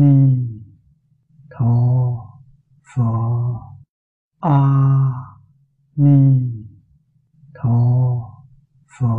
[0.00, 0.14] ni
[1.50, 1.74] tho
[2.90, 3.10] pho.
[4.40, 4.58] A
[5.96, 6.18] ni
[7.54, 7.78] tho
[8.94, 9.14] pho.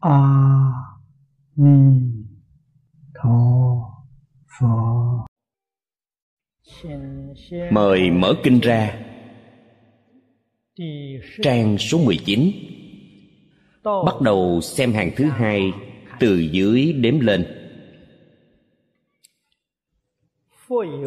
[0.00, 0.20] A
[1.56, 1.78] ni
[3.14, 3.38] tho
[4.58, 5.26] pho.
[7.70, 8.94] Mời mở kinh ra.
[11.42, 12.50] Trang số 19
[13.84, 15.72] Bắt đầu xem hàng thứ hai
[16.20, 17.63] Từ dưới đếm lên.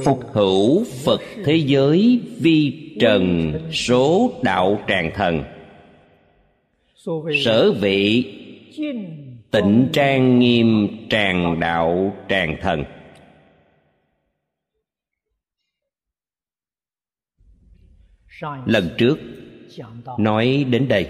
[0.05, 5.43] Phục hữu Phật thế giới Vi trần số đạo tràng thần.
[7.45, 8.33] Sở vị
[9.51, 12.83] Tịnh trang nghiêm tràng đạo tràng thần.
[18.65, 19.19] Lần trước
[20.17, 21.07] nói đến đây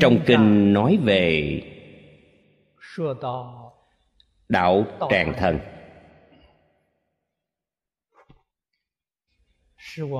[0.00, 1.60] trong kinh nói về
[4.48, 5.58] đạo tràng thần.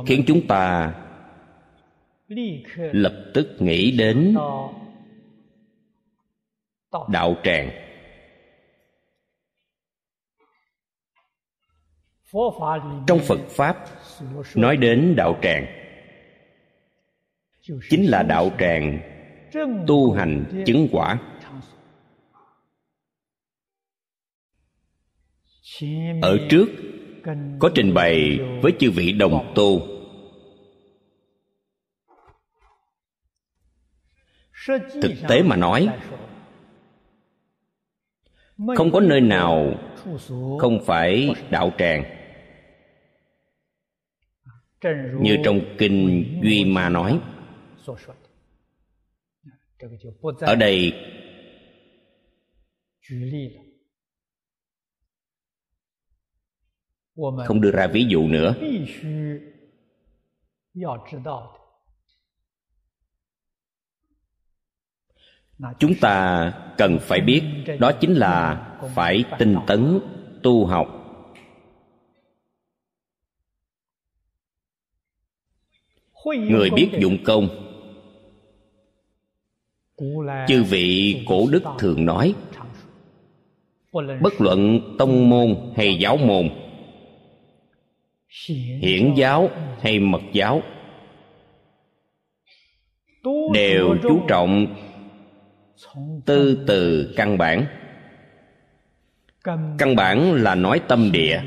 [0.07, 0.95] Khiến chúng ta
[2.77, 4.37] lập tức nghĩ đến
[7.09, 7.71] đạo tràng.
[13.07, 13.87] Trong phật pháp
[14.55, 15.67] nói đến đạo tràng.
[17.91, 19.14] Chính là đạo tràng
[19.87, 21.19] tu hành chứng quả.
[26.23, 26.67] ở trước
[27.59, 29.81] có trình bày với chư vị đồng tu.
[35.03, 35.89] Thực tế mà nói
[38.77, 39.75] không có nơi nào
[40.61, 42.05] không phải đạo tràng.
[45.21, 47.21] Như trong kinh duy ma nói
[50.41, 50.93] ở đây
[57.47, 58.55] không đưa ra ví dụ nữa.
[65.79, 67.43] chúng ta cần phải biết
[67.81, 70.01] đó chính là phải tinh tấn
[70.43, 71.01] tu học.
[76.25, 77.64] Người biết dụng công
[80.49, 82.35] chư vị cổ đức thường nói,
[84.21, 86.49] bất luận tông môn hay giáo môn,
[88.81, 89.51] hiển giáo
[89.81, 90.63] hay mật giáo,
[93.55, 94.67] đều chú trọng
[96.27, 97.67] tư từ căn bản.
[99.79, 101.41] Căn bản là nói tâm địa.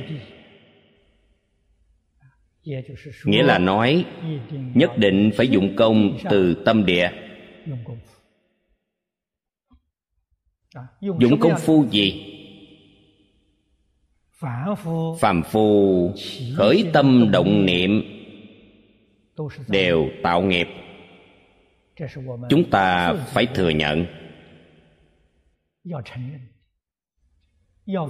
[3.26, 4.06] Nghĩa là nói,
[4.74, 7.10] nhất định phải dụng công từ tâm địa
[11.20, 12.34] dụng công phu gì?
[15.20, 16.14] Phàm phu
[16.56, 18.04] khởi tâm động niệm
[19.68, 20.68] đều tạo nghiệp.
[22.50, 24.06] Chúng ta phải thừa nhận.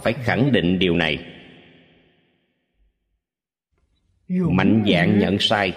[0.02, 1.26] Phải khẳng định điều này.
[4.30, 5.74] Mạnh dạn nhận sai.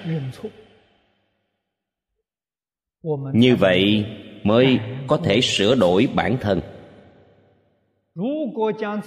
[3.32, 4.06] như vậy
[4.42, 6.60] mới có thể sửa đổi bản thân.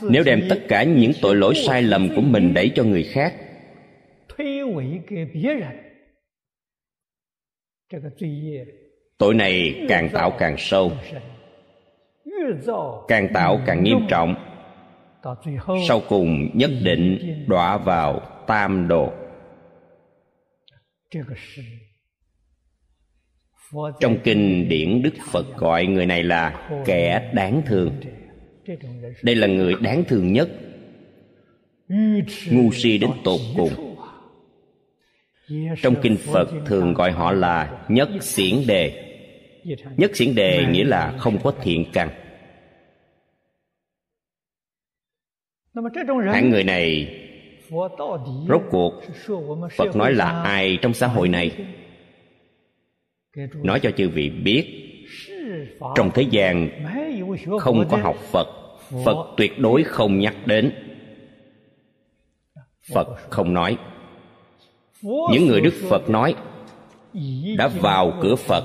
[0.10, 3.34] Nếu đem tất cả những tội lỗi sai lầm của mình đẩy cho người khác,
[9.18, 10.92] tội này càng tạo càng sâu,
[13.08, 14.36] càng tạo càng nghiêm trọng.
[15.88, 19.14] Sau cùng nhất định đọa vào tam đồ
[24.00, 27.92] trong kinh điển đức phật gọi người này là kẻ đáng thương.
[29.24, 30.50] Đây là người đáng thương nhất.
[32.50, 33.96] Ngu si đến tột cùng.
[35.82, 39.10] Trong kinh phật thường gọi họ là nhất xiển đề.
[39.98, 42.10] Nhất xiển đề nghĩa là không có thiện căn.
[46.26, 47.16] Hạng người này,
[48.48, 48.94] rốt cuộc
[49.78, 51.52] phật nói là ai trong xã hội này?
[53.54, 54.66] Nói cho chư vị biết,
[55.96, 56.70] trong thế gian
[57.60, 58.48] không có học phật
[59.06, 60.72] phật tuyệt đối không nhắc đến.
[62.94, 63.78] Phật không nói.
[65.02, 66.36] Những người đức phật nói
[67.58, 68.64] đã vào cửa phật.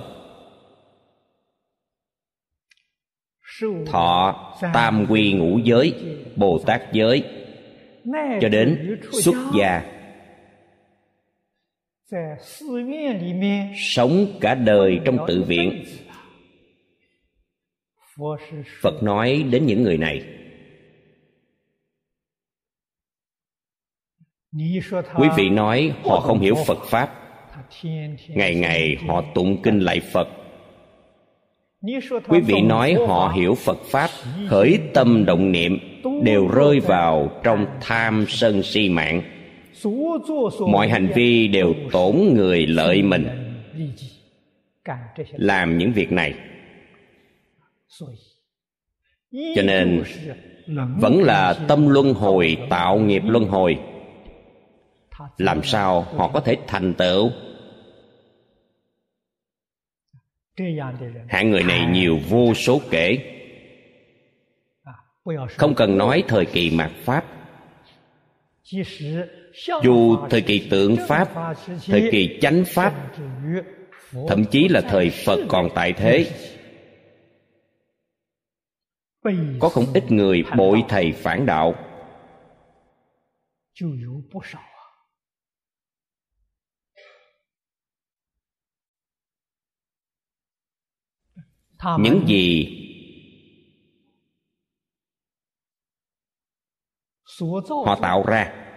[3.86, 5.94] Thọ, tam quy ngũ giới,
[6.36, 7.24] bồ tát giới,
[8.40, 9.97] cho đến xuất gia
[13.76, 15.84] sống cả đời trong tự viện.
[18.82, 20.22] Phật nói đến những người này.
[25.16, 27.14] Quý vị nói họ không hiểu phật pháp.
[28.28, 30.28] Ngày ngày họ tụng kinh lại phật.
[32.28, 34.10] Quý vị nói họ hiểu phật pháp,
[34.48, 35.78] khởi tâm động niệm
[36.22, 39.37] đều rơi vào trong tham sân si mạng
[40.68, 43.26] mọi hành vi đều tổn người lợi mình.
[45.32, 46.34] Làm những việc này.
[49.30, 50.02] Cho nên,
[51.00, 53.78] vẫn là tâm luân hồi, tạo nghiệp luân hồi.
[55.38, 57.30] Làm sao họ có thể thành tựu?
[61.28, 63.18] Hạng người này nhiều vô số kể.
[65.48, 67.24] Không cần nói thời kỳ mạt pháp
[69.82, 71.54] dù thời kỳ tượng pháp,
[71.86, 73.12] thời kỳ chánh pháp,
[74.28, 76.30] thậm chí là thời phật còn tại thế,
[79.60, 81.74] có không ít người bội thầy phản đạo.
[91.98, 92.74] Những gì
[97.86, 98.67] họ tạo ra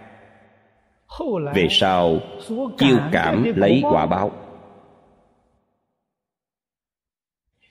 [1.54, 2.20] về sau
[2.78, 4.32] chiêu cảm lấy quả báo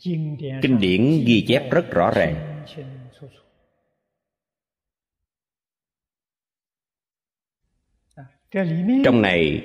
[0.02, 2.66] kinh điển ghi chép rất rõ ràng
[9.04, 9.64] trong này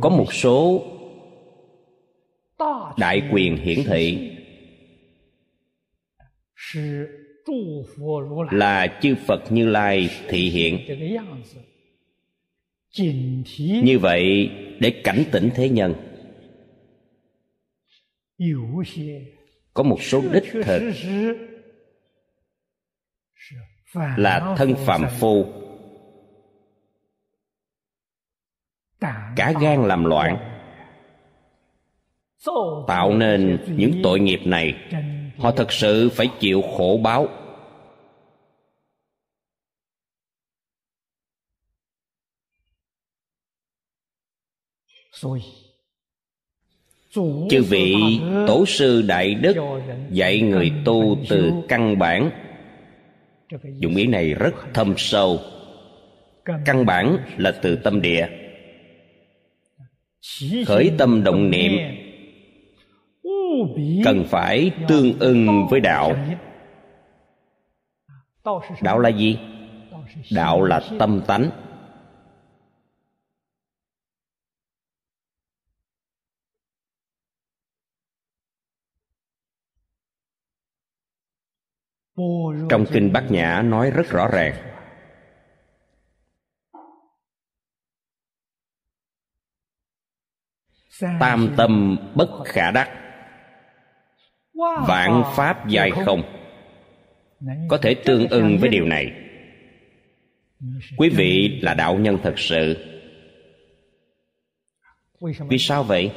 [0.00, 0.84] có một số
[2.98, 4.30] đại quyền hiển thị
[8.50, 10.78] là chư phật như lai thị hiện
[13.82, 14.50] như vậy
[14.80, 15.94] để cảnh tỉnh thế nhân
[19.74, 20.92] có một số đích thực
[24.16, 25.46] là thân phạm phu.
[29.36, 30.50] Cả gan làm loạn
[32.86, 34.74] tạo nên những tội nghiệp này.
[35.38, 37.28] Họ thật sự phải chịu khổ báo
[47.50, 47.94] chư vị
[48.46, 49.56] tổ sư đại đức
[50.10, 52.30] dạy người tu từ căn bản.
[53.78, 55.38] dụng ý này rất thâm sâu.
[56.64, 58.28] Căn bản là từ tâm địa.
[60.66, 61.72] Khởi tâm động niệm.
[64.04, 66.16] cần phải tương ưng với đạo.
[68.82, 69.38] đạo là gì?
[70.30, 71.50] Đạo là tâm tánh
[82.68, 84.54] trong kinh bát nhã nói rất rõ ràng.
[91.20, 92.90] tam tâm bất khả đắc.
[94.88, 96.22] Vạn pháp dài không.
[97.68, 99.12] Có thể tương ưng với điều này.
[100.96, 102.76] Quý vị là đạo nhân thật sự.
[105.48, 106.12] Vì sao vậy?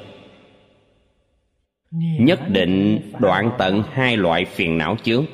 [2.19, 5.25] Nhất định đoạn tận hai loại phiền não chướng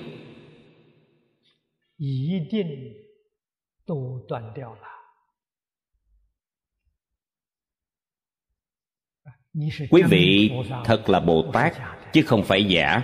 [9.89, 10.51] quý vị
[10.85, 11.73] thật là bồ tát
[12.13, 13.01] chứ không phải giả.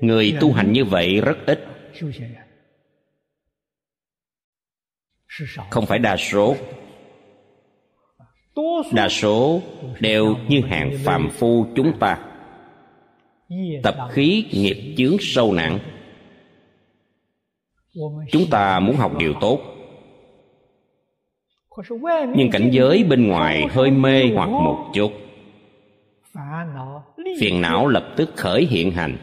[0.00, 1.58] người tu hành như vậy rất ít.
[5.70, 6.56] không phải đa số
[8.92, 9.62] đa số
[10.00, 12.18] đều như hạng phàm phu chúng ta.
[13.82, 15.78] Tập khí nghiệp chướng sâu nặng.
[18.32, 19.60] Chúng ta muốn học điều tốt.
[22.36, 25.12] Nhưng cảnh giới bên ngoài hơi mê hoặc một chút.
[27.40, 29.16] Phiền não lập tức khởi hiện hành.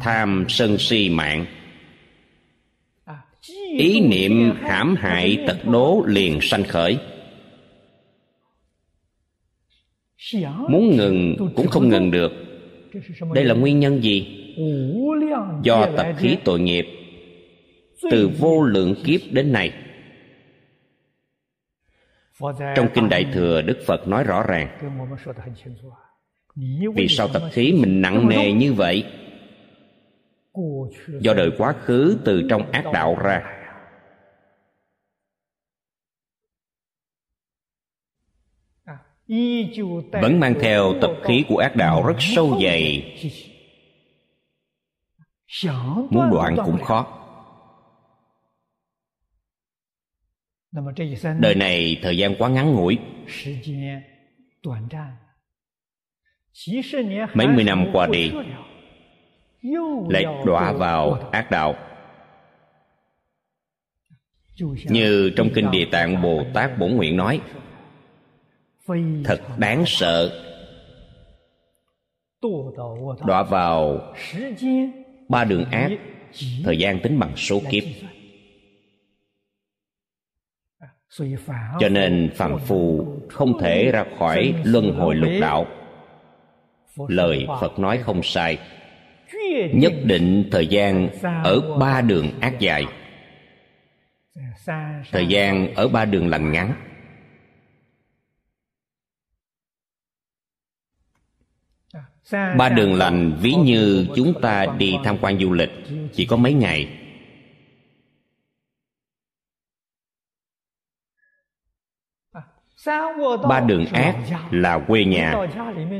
[0.00, 1.46] Tham sân si mạng
[3.78, 6.98] ý niệm hãm hại tật đố liền sanh khởi.
[10.68, 12.32] Muốn ngừng cũng không ngừng được.
[13.34, 14.40] Đây là nguyên nhân gì?
[15.62, 16.86] Do tập khí tội nghiệp.
[18.10, 19.72] Từ vô lượng kiếp đến nay.
[22.76, 24.78] Trong kinh đại thừa đức phật nói rõ ràng.
[26.94, 29.04] Vì sao tập khí mình nặng nề như vậy
[31.20, 33.60] do đời quá khứ từ trong ác đạo ra.
[40.12, 43.16] Vẫn mang theo tập khí của ác đạo rất sâu dày.
[46.10, 47.20] Muốn đoạn cũng khó.
[51.40, 52.98] Đời này thời gian quá ngắn ngủi.
[57.34, 58.32] Mấy mươi năm qua đi
[60.08, 61.74] lại đọa vào ác đạo.
[64.88, 67.40] Như trong kinh địa tạng bồ tát bổn nguyện nói,
[69.24, 70.40] thật đáng sợ.
[73.26, 74.00] Đọa vào
[75.28, 75.90] ba đường ác,
[76.64, 77.84] thời gian tính bằng số kiếp.
[81.80, 85.66] Cho nên phàm phu không thể ra khỏi luân hồi lục đạo.
[87.08, 88.58] Lời phật nói không sai
[89.74, 91.08] nhất định thời gian
[91.44, 92.84] ở ba đường ác dài.
[95.12, 96.74] Thời gian ở ba đường lành ngắn.
[102.32, 105.70] Ba đường lành ví như chúng ta đi tham quan du lịch
[106.12, 107.00] chỉ có mấy ngày.
[113.48, 114.16] Ba đường ác
[114.50, 115.34] là quê nhà,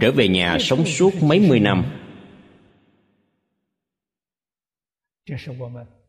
[0.01, 1.85] trở về nhà sống suốt mấy mươi năm.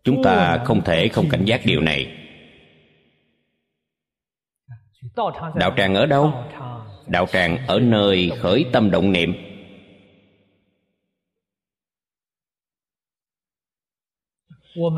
[0.03, 2.17] Chúng ta không thể không cảnh giác điều này.
[5.55, 6.33] đạo tràng ở đâu?
[7.07, 9.33] đạo tràng ở nơi khởi tâm động niệm.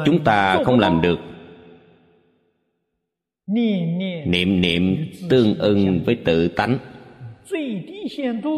[0.05, 1.19] Chúng ta không làm được.
[4.25, 6.77] niệm niệm tương ưng với tự tánh.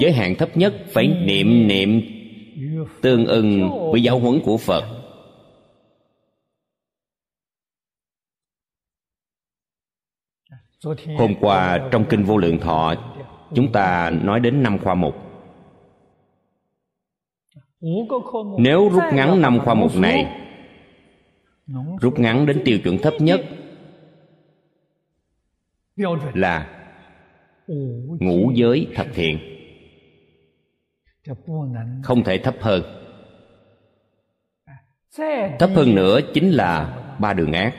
[0.01, 2.01] giới hạn thấp nhất phải niệm niệm
[3.01, 4.98] tương ưng với giáo huấn của phật
[11.17, 12.95] hôm qua trong kinh vô lượng thọ,
[13.55, 15.15] chúng ta nói đến năm khoa mục.
[18.59, 20.48] Nếu rút ngắn năm khoa mục này,
[22.01, 23.41] rút ngắn đến tiêu chuẩn thấp nhất
[26.33, 26.86] là
[28.19, 29.39] ngũ giới thập thiện.
[32.03, 32.83] Không thể thấp hơn.
[35.59, 37.75] Thấp hơn nữa chính là ba đường ác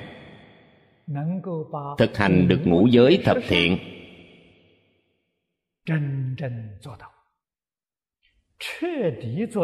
[1.99, 3.79] thực hành được ngũ giới thập thiện.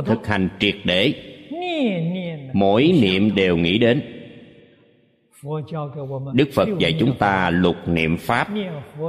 [0.06, 1.14] Thực hành triệt để.
[2.52, 4.02] Mỗi niệm đều nghĩ đến.
[6.34, 8.48] Đức phật dạy chúng ta lục niệm pháp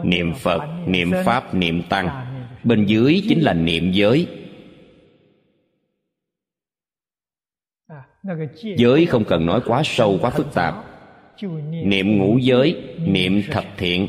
[0.04, 2.10] niệm phật niệm pháp niệm tăng.
[2.64, 4.28] Bên dưới chính là niệm giới.
[8.78, 10.97] Giới không cần nói quá sâu quá phức tạp
[11.84, 12.76] niệm ngũ giới,
[13.06, 14.08] niệm thập thiện.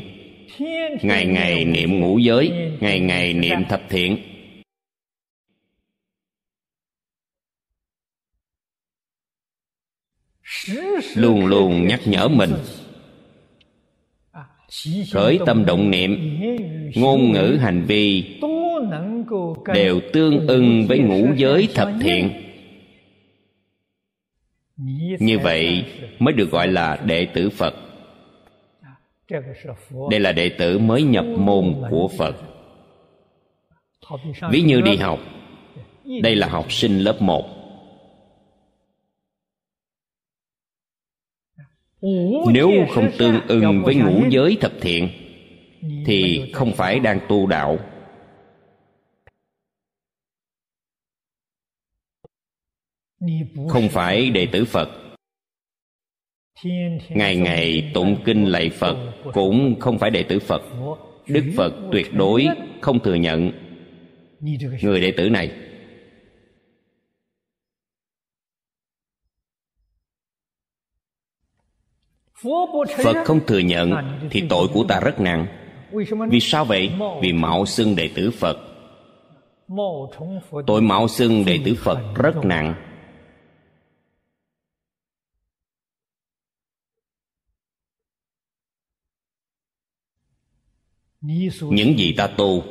[1.01, 4.17] Ngày ngày niệm ngũ giới, ngày ngày niệm thập thiện.
[11.15, 12.53] Luôn luôn nhắc nhở mình.
[15.11, 16.39] Khởi tâm động niệm,
[16.95, 18.23] ngôn ngữ hành vi
[19.73, 22.48] đều tương ưng với ngũ giới thập thiện
[25.19, 25.85] như vậy
[26.19, 27.75] mới được gọi là đệ tử phật.
[30.11, 32.35] Đây là đệ tử mới nhập môn của phật.
[34.51, 35.19] Ví như đi học
[36.21, 37.45] đây là học sinh lớp một.
[42.51, 45.09] Nếu không tương ưng với ngũ giới thập thiện
[46.05, 47.77] thì không phải đang tu đạo
[53.69, 54.89] không phải đệ tử phật.
[57.09, 60.61] ngày ngày tụng kinh lạy phật cũng không phải đệ tử phật.
[61.27, 62.47] đức phật tuyệt đối
[62.81, 63.51] không thừa nhận
[64.81, 65.51] người đệ tử này.
[73.03, 73.93] Phật không thừa nhận
[74.31, 75.47] thì tội của ta rất nặng.
[76.29, 76.91] vì sao vậy?
[77.21, 78.57] vì mạo xưng đệ tử phật.
[80.67, 82.88] tội mạo xưng đệ tử phật rất nặng
[91.21, 92.63] những gì ta tu,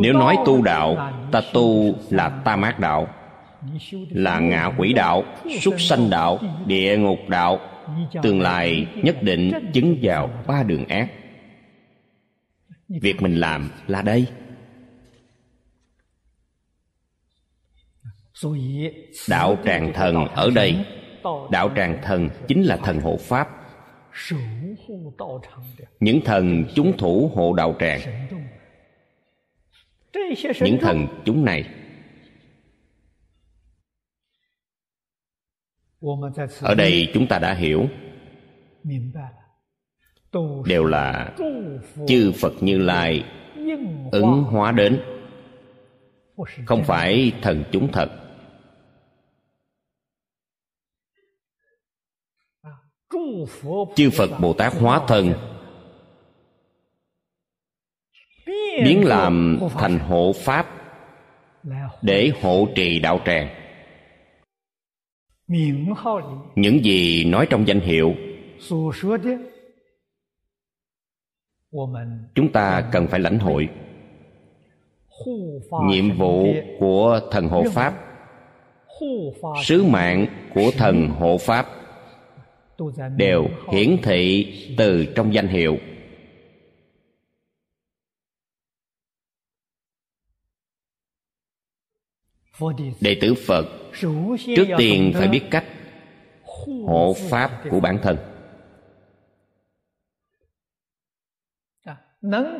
[0.00, 3.08] nếu nói tu đạo, ta tu là ta mát đạo,
[4.10, 5.24] là ngạ quỷ đạo,
[5.60, 7.60] súc sanh đạo, địa ngục đạo.
[8.22, 11.10] Tương lai nhất định chứng vào ba đường ác.
[12.88, 14.26] Việc mình làm là đây.
[19.28, 20.84] Đạo tràng thần ở đây.
[21.50, 23.48] Đạo tràng thần chính là thần hộ pháp
[26.00, 28.00] những thần chúng thủ hộ đạo tràng.
[30.60, 31.68] những thần chúng này.
[36.60, 37.86] ở đây chúng ta đã hiểu.
[40.64, 41.36] đều là
[42.06, 43.24] chư phật như lai
[44.12, 45.00] ứng hóa đến.
[46.66, 48.29] không phải thần chúng thật
[53.96, 55.32] chư phật bồ tát hóa thân,
[58.84, 60.66] biến làm thành hộ pháp
[62.02, 63.48] để hộ trì đạo tràng.
[66.54, 68.14] Những gì nói trong danh hiệu,
[72.34, 73.68] chúng ta cần phải lãnh hội.
[75.86, 76.46] Nhiệm vụ
[76.78, 77.94] của thần hộ pháp,
[79.64, 81.66] sứ mạng của thần hộ pháp
[83.16, 85.78] đều hiển thị từ trong danh hiệu.
[93.00, 93.66] Đệ tử phật
[94.56, 95.64] trước tiên phải biết cách
[96.86, 98.16] hộ pháp của bản thân.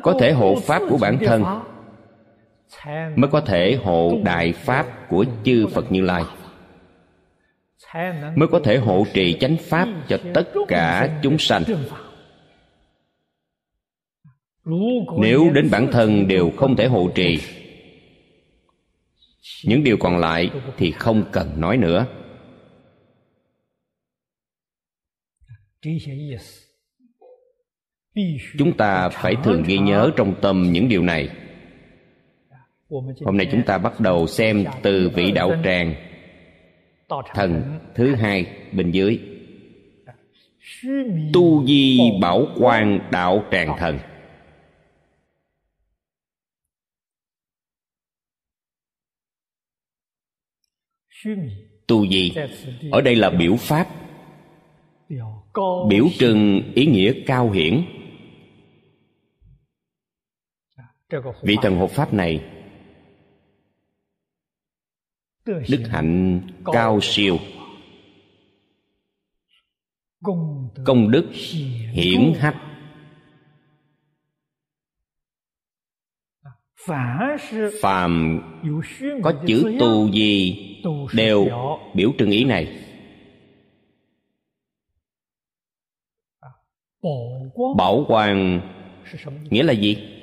[0.03, 1.43] Có thể hộ pháp của bản thân
[3.15, 6.23] mới có thể hộ đại pháp của chư phật như lai
[8.35, 11.63] mới có thể hộ trì chánh pháp cho tất cả chúng sanh.
[15.17, 17.39] nếu đến bản thân đều không thể hộ trì
[19.65, 22.05] những điều còn lại thì không cần nói nữa.
[28.57, 31.29] Chúng ta phải thường ghi nhớ trong tâm những điều này.
[33.25, 36.10] Hôm nay chúng ta bắt đầu xem từ vị đạo tràng
[37.33, 39.19] thần thứ hai bên dưới.
[41.33, 43.99] Tu di bảo quan đạo tràng thần.
[51.87, 52.31] Tu di,
[52.91, 53.87] ở đây là biểu pháp,
[55.89, 57.83] biểu trưng ý nghĩa cao hiển.
[61.43, 62.60] Vị thần hộ pháp này
[65.45, 67.37] đức hạnh cao siêu.
[70.85, 71.29] Công đức
[71.93, 72.55] hiển hách.
[77.81, 78.41] phàm
[79.23, 80.57] có chữ tu gì
[81.13, 81.47] đều
[81.93, 82.77] biểu trưng ý này.
[87.77, 88.61] Bảo quang
[89.49, 90.20] nghĩa là gì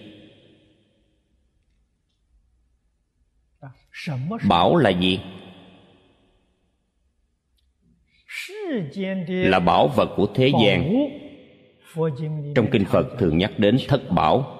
[4.48, 5.20] bảo là gì?
[9.28, 10.92] là bảo vật của thế gian.
[12.54, 14.54] trong kinh phật thường nhắc đến thất bảo.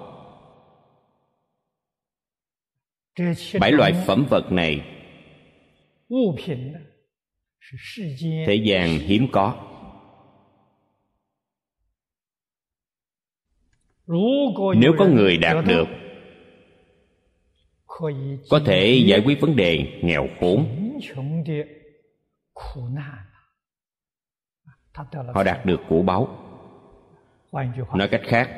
[3.59, 4.81] Bảy loại phẩm vật này
[8.45, 9.65] thế gian hiếm có.
[14.75, 15.85] nếu có người đạt được
[18.49, 20.65] có thể giải quyết vấn đề nghèo khốn.
[25.33, 26.27] Họ đạt được của báu
[27.93, 28.49] nói cách khác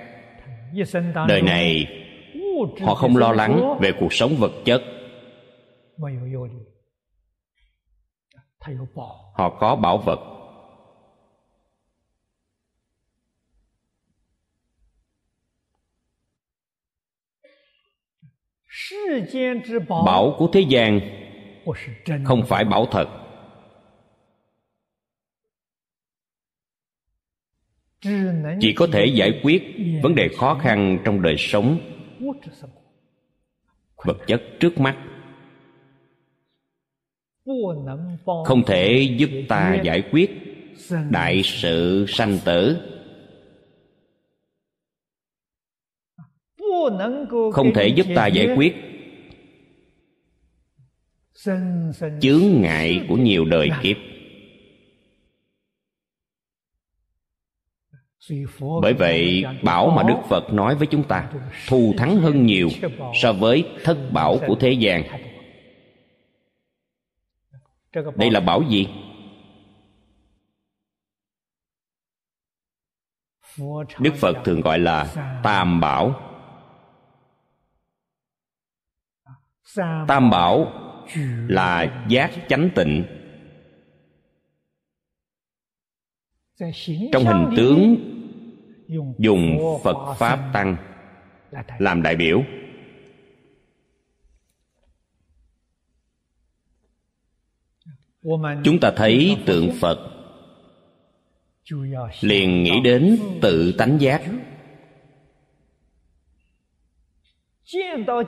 [1.28, 1.88] đời này
[2.82, 4.82] họ không lo lắng về cuộc sống vật chất.
[9.34, 10.41] Họ có bảo vật
[20.06, 21.00] bảo của thế gian
[22.26, 23.08] không phải bảo thật.
[28.60, 29.64] Chỉ có thể giải quyết
[30.04, 31.80] vấn đề khó khăn trong đời sống
[34.06, 34.98] vật chất trước mắt.
[38.46, 40.32] Không thể giúp ta giải quyết
[41.10, 42.91] đại sự sanh tử
[47.54, 48.76] không thể giúp ta giải quyết.
[52.22, 53.98] Chướng ngại của nhiều đời kiếp.
[58.82, 61.32] Bởi vậy, bảo mà đức phật nói với chúng ta,
[61.68, 62.70] thù thắng hơn nhiều
[63.22, 65.04] so với thất bảo của thế gian.
[68.16, 68.88] Đây là bảo gì?
[74.00, 75.14] Đức phật thường gọi là
[75.44, 76.31] tam bảo.
[80.08, 80.74] Tam bảo
[81.48, 83.06] là giác chánh tịnh.
[87.12, 87.96] Trong hình tướng,
[89.20, 90.78] dùng phật pháp tăng
[91.80, 92.44] làm đại biểu.
[98.64, 99.98] Chúng ta thấy tượng phật
[102.22, 104.22] liền nghĩ đến tự tánh giác.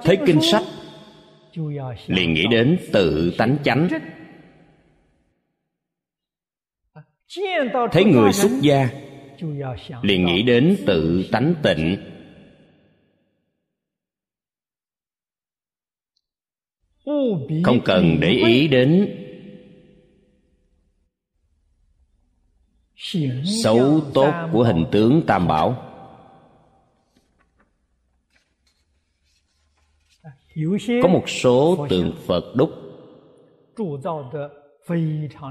[0.03, 0.63] Thấy kinh sách
[2.07, 3.89] liền nghĩ đến tự tánh chánh.
[7.91, 8.89] Thấy người xuất gia,
[10.01, 11.97] liền nghĩ đến tự tánh tịnh.
[17.63, 19.19] Không cần để ý đến
[23.63, 25.82] xấu tốt của hình tướng tam bảo.
[31.01, 32.71] Có một số tượng phật đúc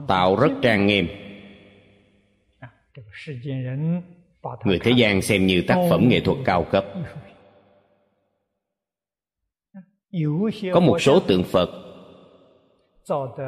[0.08, 1.08] tạo rất trang nghiêm.
[4.64, 6.84] người thế gian xem như tác phẩm nghệ thuật cao cấp.
[10.72, 11.70] có một số tượng phật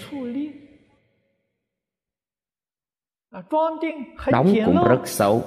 [4.31, 5.43] Đóng cũng rất xấu.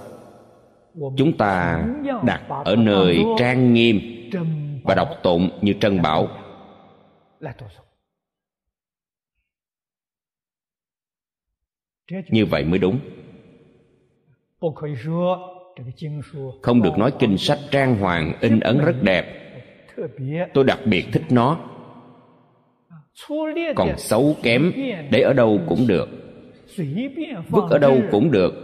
[0.95, 1.87] Chúng ta
[2.25, 4.01] đặt ở nơi trang nghiêm
[4.85, 6.29] và đọc tụng như trân bảo.
[12.31, 13.01] Như vậy mới đúng
[16.63, 19.27] không được nói kinh sách trang hoàng, in ấn rất đẹp.
[20.55, 21.71] Tôi đặc biệt thích nó.
[23.77, 24.73] Còn xấu kém,
[25.11, 26.09] để ở đâu cũng được.
[27.49, 28.55] Vứt ở đâu cũng được.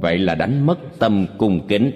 [0.00, 1.92] Vậy là đánh mất tâm cung kính.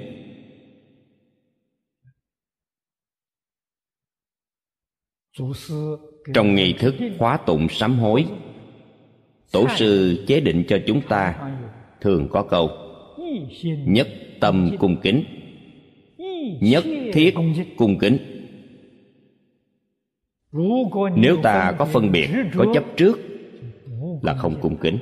[6.34, 8.26] Trong nghi thức khóa tụng sám hối,
[9.52, 11.50] tổ sư chế định cho chúng ta,
[12.00, 12.70] thường có câu
[13.86, 14.08] nhất
[14.40, 15.24] tâm cung kính.
[16.60, 17.34] Nhất thiết
[17.76, 18.18] cung kính.
[21.16, 23.20] Nếu ta có phân biệt, có chấp trước,
[24.22, 24.98] là không cung kính.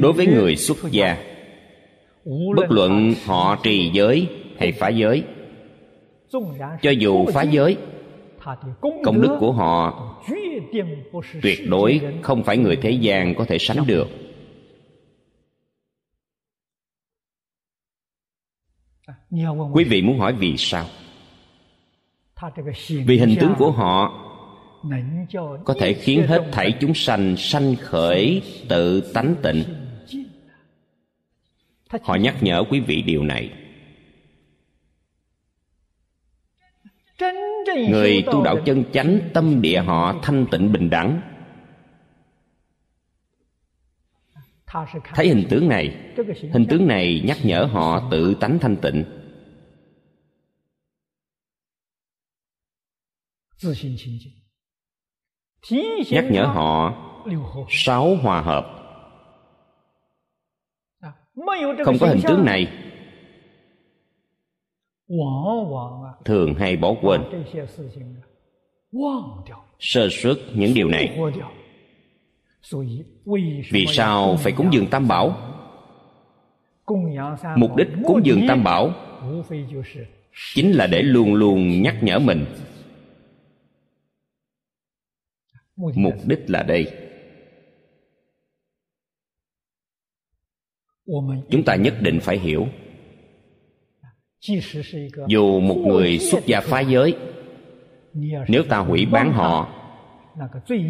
[0.00, 1.18] Đối với người xuất gia,
[2.56, 5.22] bất luận họ trì giới hay phá giới,
[6.82, 7.76] cho dù phá giới
[9.04, 10.08] công đức của họ
[11.42, 14.08] tuyệt đối không phải người thế gian có thể sánh được.
[19.72, 20.86] Quý vị muốn hỏi vì sao?
[22.88, 24.28] Vì hình tướng của họ
[25.64, 29.64] có thể khiến hết thảy chúng sanh sanh khởi tự tánh tịnh.
[32.02, 33.61] họ nhắc nhở quý vị điều này
[37.76, 41.20] người tu đạo chân chánh tâm địa họ thanh tịnh bình đẳng.
[45.14, 46.14] Thấy hình tướng này
[46.52, 49.04] hình tướng này nhắc nhở họ tự tánh thanh tịnh.
[56.10, 56.94] Nhắc nhở họ
[57.68, 58.78] sáu hòa hợp.
[61.84, 62.91] Không có hình tướng này
[66.24, 67.20] thường hay bỏ quên.
[69.78, 71.18] Sơ suất những điều này.
[73.70, 75.36] Vì sao phải cúng dường tam bảo?
[77.56, 78.92] Mục đích cúng dường tam bảo
[80.54, 82.44] chính là để luôn luôn nhắc nhở mình.
[85.76, 86.86] Mục đích là đây.
[91.50, 92.66] Chúng ta nhất định phải hiểu
[95.28, 97.16] dù một người xuất gia phá giới
[98.48, 99.68] nếu ta hủy bán họ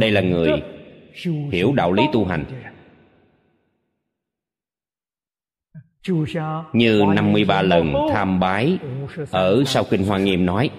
[0.00, 0.50] Đây là người
[1.52, 2.44] hiểu đạo lý tu hành.
[6.72, 8.78] như 53 lần tham bái
[9.30, 10.70] ở sau kinh Hoa Nghiêm nói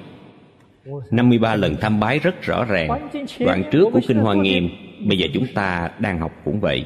[1.12, 3.10] 53 lần tham bái rất rõ ràng.
[3.40, 4.70] Đoạn trước của Kinh Hoa Nghiêm,
[5.06, 6.86] Bây giờ chúng ta đang học cũng vậy.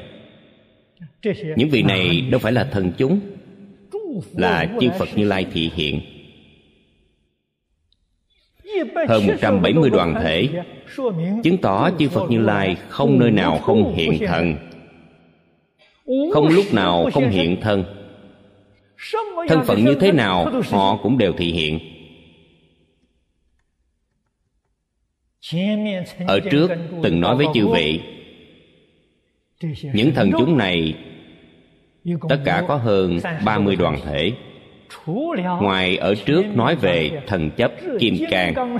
[1.55, 3.19] Những vị này đâu phải là thần chúng,
[4.35, 6.01] Là chư Phật Như Lai thị hiện.
[9.07, 10.49] Hơn 170 đoàn thể
[11.43, 14.55] Chứng tỏ chư Phật Như Lai không nơi nào không hiện thần.
[16.33, 17.83] Không lúc nào không hiện thân.
[19.47, 21.94] Thân phận như thế nào, Họ cũng đều thị hiện.
[26.27, 26.71] Ở trước
[27.03, 28.01] từng nói với chư vị
[29.93, 30.93] những thần chúng này
[32.29, 34.31] tất cả có hơn 30 đoàn thể.
[35.61, 38.77] Ngoài ở trước nói về thần chấp kim cang.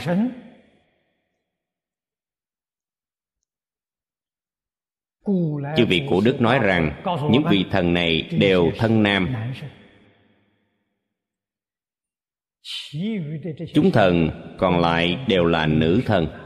[5.77, 9.35] Chư vị cổ đức nói rằng những vị thần này đều thân nam.
[13.73, 16.44] Chúng thần còn lại đều là nữ thần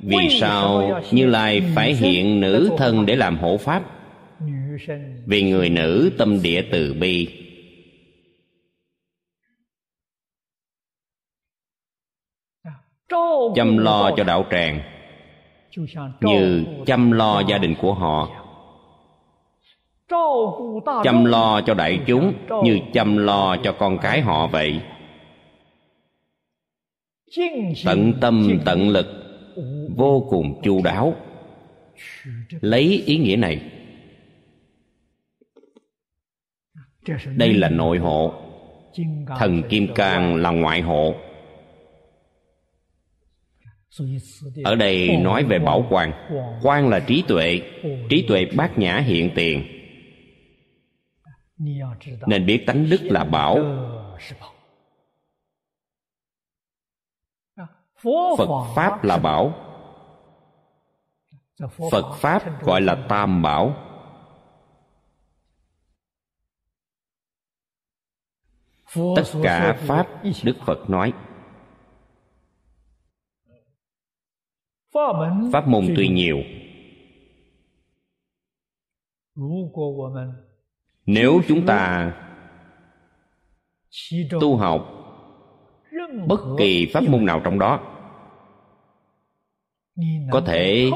[0.00, 3.82] vì sao như lai phải hiện nữ thân để làm hộ pháp?
[5.26, 7.40] Vì người nữ tâm địa từ bi.
[13.54, 14.80] Chăm lo cho đạo tràng.
[16.20, 18.28] Như chăm lo gia đình của họ.
[21.04, 24.80] Chăm lo cho đại chúng như chăm lo cho con cái họ vậy
[27.84, 29.06] tận tâm tận lực
[29.96, 31.16] vô cùng chu đáo.
[32.60, 33.60] Lấy ý nghĩa này.
[37.36, 38.34] Đây là nội hộ.
[39.38, 41.14] Thần kim cang là ngoại hộ.
[44.64, 46.12] Ở đây nói về bảo quan.
[46.62, 47.60] Quan là trí tuệ.
[48.08, 49.64] Trí tuệ bát nhã hiện tiền.
[52.26, 53.58] Nên biết tánh đức là bảo
[58.38, 59.52] phật pháp là bảo.
[61.90, 63.74] Phật pháp gọi là tam bảo.
[68.94, 70.06] Tất cả pháp
[70.44, 71.12] đức phật nói.
[75.52, 76.38] Pháp môn tuy nhiều.
[81.06, 82.12] Nếu chúng ta
[84.40, 85.03] tu học
[86.26, 87.80] bất kỳ pháp môn nào trong đó
[90.30, 90.90] có thể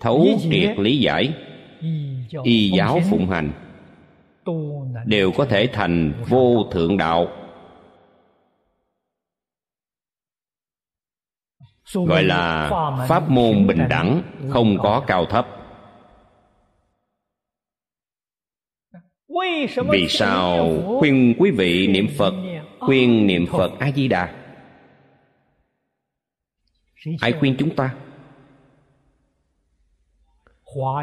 [0.00, 1.34] thấu triệt lý giải,
[2.42, 3.52] y giáo phụng hành,
[5.06, 7.28] đều có thể thành vô thượng đạo.
[11.94, 12.70] Gọi là
[13.08, 15.46] pháp môn bình đẳng, không có cao thấp.
[19.90, 20.68] Vì sao
[20.98, 22.34] khuyên quý vị niệm phật
[22.80, 24.40] khuyên niệm phật a di đà
[27.20, 27.96] ai khuyên chúng ta.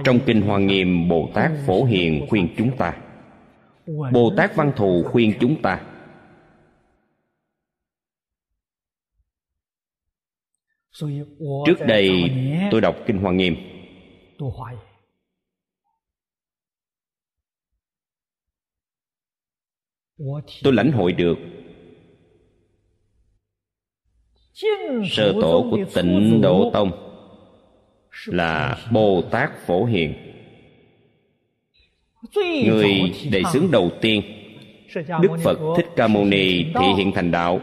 [0.04, 2.98] Trong kinh hoa nghiêm, bồ tát phổ hiền khuyên chúng ta.
[4.12, 5.94] Bồ tát văn thù khuyên chúng ta.
[11.66, 12.12] Trước đây,
[12.72, 13.56] tôi đọc kinh hoa nghiêm.
[20.63, 21.36] Tôi lãnh hội được
[25.12, 26.91] sơ tổ của tịnh độ tông
[28.26, 30.13] là bồ tát phổ hiền.
[32.65, 34.22] Người đệ xướng đầu tiên
[34.96, 37.62] đức phật thích ca mâu ni thị hiện thành đạo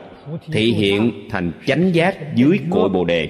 [0.52, 3.28] thị hiện thành chánh giác dưới cội bồ đề.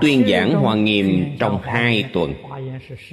[0.00, 2.34] Tuyên giảng hoa nghiêm trong hai tuần.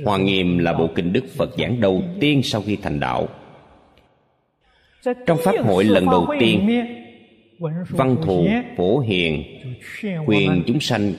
[0.05, 3.27] Hoa nghiêm là bộ kinh đức phật giảng đầu tiên sau khi thành đạo.
[5.25, 6.67] Trong pháp hội lần đầu tiên
[7.89, 9.43] văn thù phổ hiền
[10.25, 11.13] khuyên chúng sanh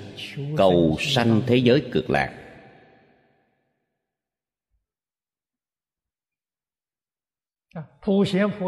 [0.57, 2.35] cầu sanh thế giới cực lạc.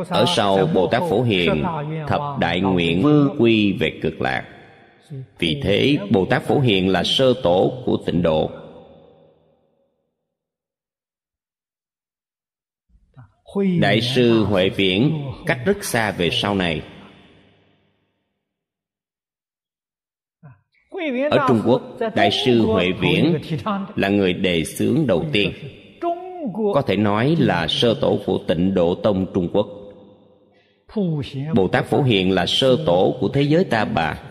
[0.08, 1.64] Ở sau bồ tát phổ hiền
[2.08, 4.46] thập đại nguyện quy về cực lạc.
[5.38, 8.50] Vì thế bồ tát phổ hiền là sơ tổ của tịnh độ.
[13.80, 16.82] Đại sư huệ viễn cách rất xa về sau này
[21.30, 21.82] ở trung quốc,
[22.14, 23.38] đại sư huệ viễn
[23.96, 25.52] là người đề xướng đầu tiên.
[26.74, 29.66] Có thể nói là sơ tổ của tịnh độ tông trung quốc.
[31.54, 34.22] Bồ tát phổ hiền là sơ tổ của thế giới ta bà.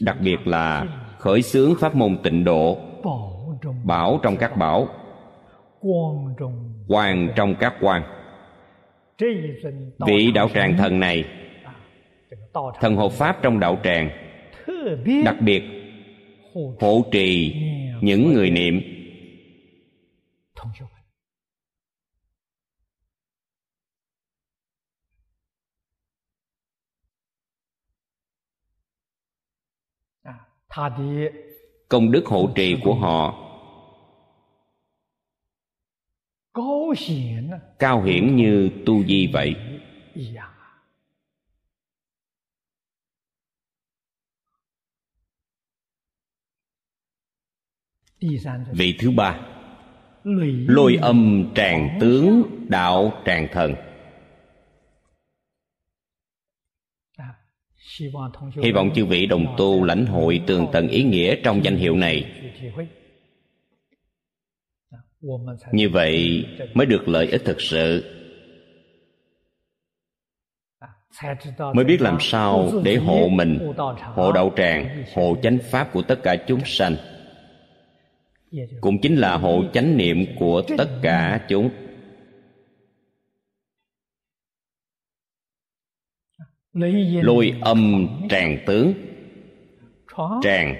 [0.00, 0.86] đặc biệt là
[1.18, 2.78] khởi xướng pháp môn tịnh độ,
[3.84, 4.88] bảo trong các bảo
[6.88, 8.02] quan trong các quan
[10.06, 11.24] vị đạo tràng thần này,
[12.80, 14.10] thần hộ pháp trong đạo tràng
[15.24, 15.62] đặc biệt
[16.80, 17.54] hộ trì
[18.00, 18.80] những người niệm.
[31.88, 33.38] Công đức hộ trì của họ
[37.78, 39.54] cao hiển như tu di vậy
[48.72, 49.40] vị thứ ba.
[50.66, 53.74] Lôi âm tràng tướng đạo tràng thần.
[58.62, 61.96] Hy vọng chư vị đồng tu lãnh hội tường tận ý nghĩa trong danh hiệu
[61.96, 62.32] này.
[65.72, 66.44] Như vậy
[66.74, 68.18] mới được lợi ích thực sự.
[71.74, 73.72] Mới biết làm sao để hộ mình
[74.14, 76.96] hộ đạo tràng hộ chánh pháp của tất cả chúng sanh
[78.80, 81.70] cũng chính là hộ chánh niệm của tất cả chúng.
[87.22, 88.94] Lôi âm tràng tướng.
[90.42, 90.76] Tràng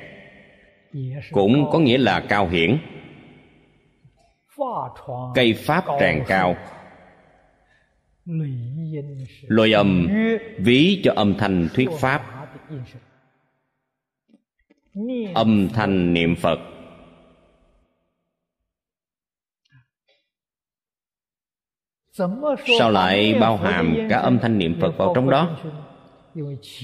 [1.31, 2.79] cũng có nghĩa là cao hiển.
[5.35, 6.57] Cây pháp tràng cao.
[9.47, 10.09] Lôi âm
[10.59, 12.49] ví cho âm thanh thuyết pháp.
[15.35, 16.72] Âm thanh niệm phật.
[22.79, 25.59] Sao lại bao hàm cả âm thanh niệm phật vào trong đó?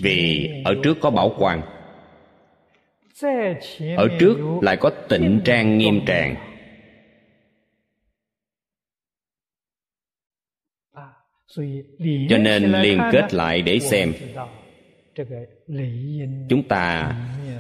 [0.03, 1.63] Vì ở trước có bảo quan
[3.97, 6.35] ở trước lại có tịnh trang nghiêm tràng.
[12.29, 14.13] Cho nên liên kết lại để xem.
[16.49, 17.15] Chúng ta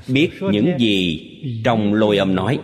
[0.08, 1.20] biết những gì
[1.64, 2.58] trong lôi âm nói.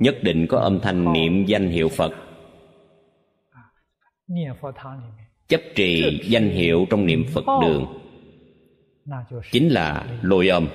[0.00, 2.12] Nhất định có âm thanh niệm danh hiệu phật.
[5.48, 7.98] Chấp trì danh hiệu trong niệm phật đường.
[9.52, 10.68] Chính là lôi âm.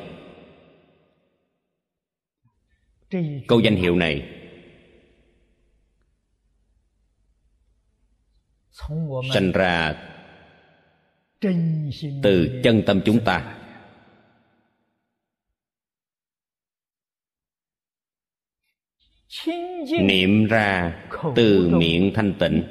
[3.47, 4.27] Câu danh hiệu này
[9.33, 9.95] sanh ra
[12.23, 13.60] từ chân tâm chúng ta
[20.01, 20.99] niệm ra
[21.35, 22.63] từ miệng thanh tịnh.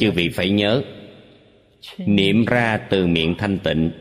[0.00, 0.82] chư vị phải nhớ
[1.98, 3.92] niệm ra từ miệng thanh tịnh.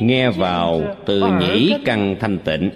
[0.00, 2.70] nghe vào từ nhĩ căn thanh tịnh.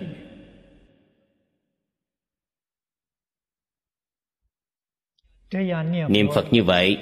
[6.08, 6.98] niệm phật như vậy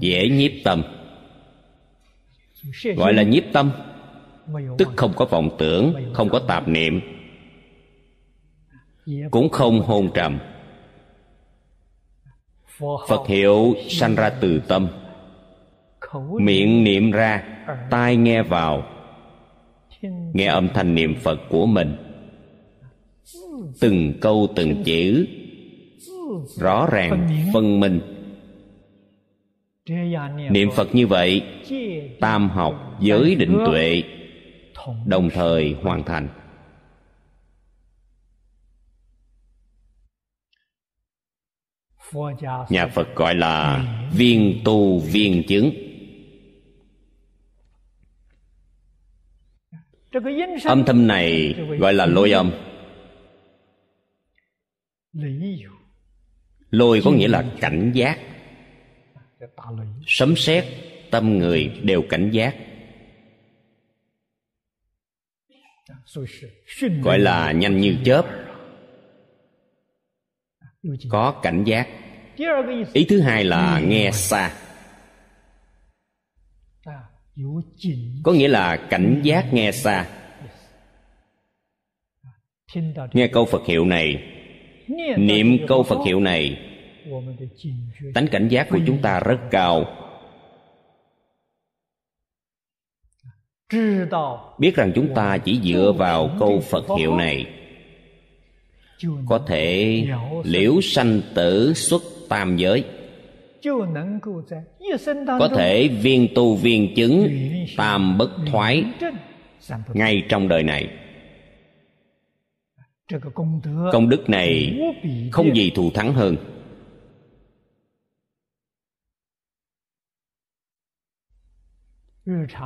[0.00, 0.97] dễ nhiếp tâm
[2.96, 3.70] gọi là nhiếp tâm.
[4.78, 7.00] Tức không có vọng tưởng, không có tạp niệm.
[9.30, 10.38] Cũng không hôn trầm.
[13.08, 14.88] Phật hiệu sanh ra từ tâm.
[16.40, 17.44] Miệng niệm ra,
[17.90, 18.82] tai nghe vào.
[20.32, 21.96] Nghe âm thanh niệm phật của mình.
[23.80, 25.26] Từng câu từng chữ.
[26.56, 28.17] Rõ ràng phân minh
[30.50, 31.42] niệm phật như vậy
[32.20, 34.02] tam học giới định tuệ
[35.06, 36.28] đồng thời hoàn thành.
[42.68, 45.70] Nhà phật gọi là viên tu viên chứng.
[50.64, 52.52] Âm thanh này gọi là lôi âm.
[56.70, 58.27] Lôi có nghĩa là cảnh giác
[60.06, 60.64] sấm sét,
[61.10, 62.56] tâm người đều cảnh giác.
[67.02, 68.26] Gọi là nhanh như chớp.
[71.10, 71.88] Có cảnh giác.
[72.92, 74.54] Ý thứ hai là nghe xa.
[78.22, 80.08] Có nghĩa là cảnh giác nghe xa.
[83.12, 84.32] Nghe câu phật hiệu này,
[85.18, 86.67] niệm câu phật hiệu này
[88.14, 89.84] tánh cảnh giác của chúng ta rất cao.
[94.58, 97.46] Biết rằng chúng ta chỉ dựa vào câu phật hiệu này.
[99.26, 100.04] Có thể
[100.44, 102.84] liễu sanh tử xuất tam giới.
[105.26, 107.28] Có thể viên tu viên chứng
[107.76, 108.84] tam bất thoái
[109.94, 110.88] ngay trong đời này.
[113.92, 114.78] Công đức này
[115.32, 116.36] không gì thù thắng hơn.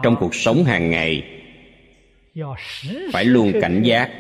[0.02, 1.40] Trong cuộc sống hàng ngày
[3.12, 4.10] phải luôn cảnh giác.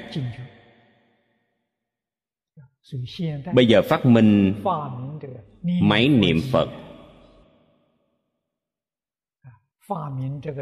[3.54, 4.54] bây giờ phát minh
[5.82, 6.68] máy niệm phật.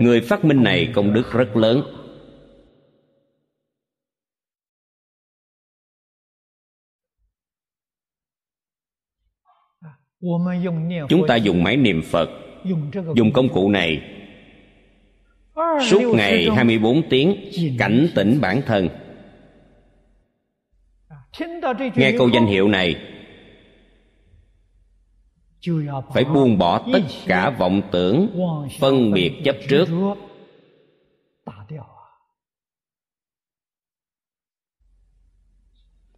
[0.01, 1.83] người phát minh này công đức rất lớn.
[11.09, 12.31] Chúng ta dùng máy niệm phật
[13.14, 14.20] dùng công cụ này
[15.89, 18.89] suốt ngày 24 tiếng cảnh tỉnh bản thân.
[21.95, 22.97] Nghe câu danh hiệu này
[26.15, 28.29] phải buông bỏ tất cả vọng tưởng
[28.81, 29.89] phân biệt chấp trước.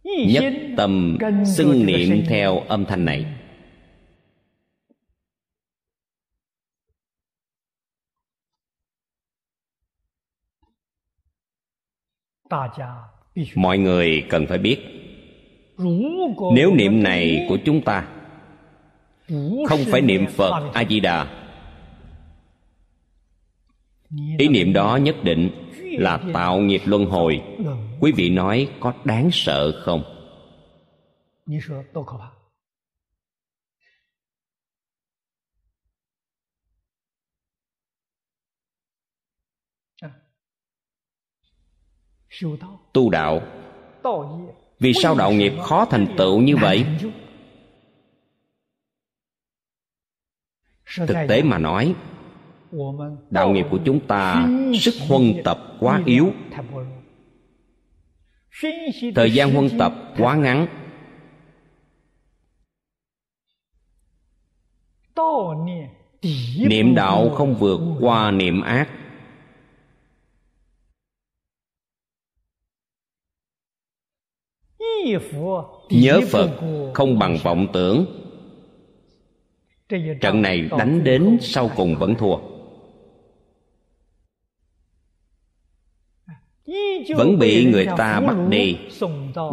[0.03, 1.17] Nhất tâm
[1.55, 3.42] xưng niệm theo âm thanh này
[13.55, 14.79] mọi người cần phải biết
[16.55, 18.07] nếu niệm này của chúng ta
[19.67, 21.27] không phải niệm phật a di đà
[24.37, 25.49] ý niệm đó nhất định
[25.81, 27.41] là tạo nghiệp luân hồi.
[27.99, 30.03] Quý vị nói có đáng sợ không
[42.93, 43.41] tu đạo.
[44.79, 46.85] Vì sao đạo nghiệp khó thành tựu như vậy?
[50.95, 51.95] Thực tế mà nói,
[53.29, 56.31] đạo nghiệp của chúng ta sức huân tập quá yếu.
[59.15, 60.67] Thời gian huân tập quá ngắn.
[66.67, 68.89] Niệm đạo không vượt qua niệm ác.
[75.89, 76.49] Nhớ phật
[76.93, 78.05] không bằng vọng tưởng.
[80.21, 82.37] Trận này đánh đến sau cùng vẫn thua.
[87.15, 88.77] Vẫn bị người ta bắt đi,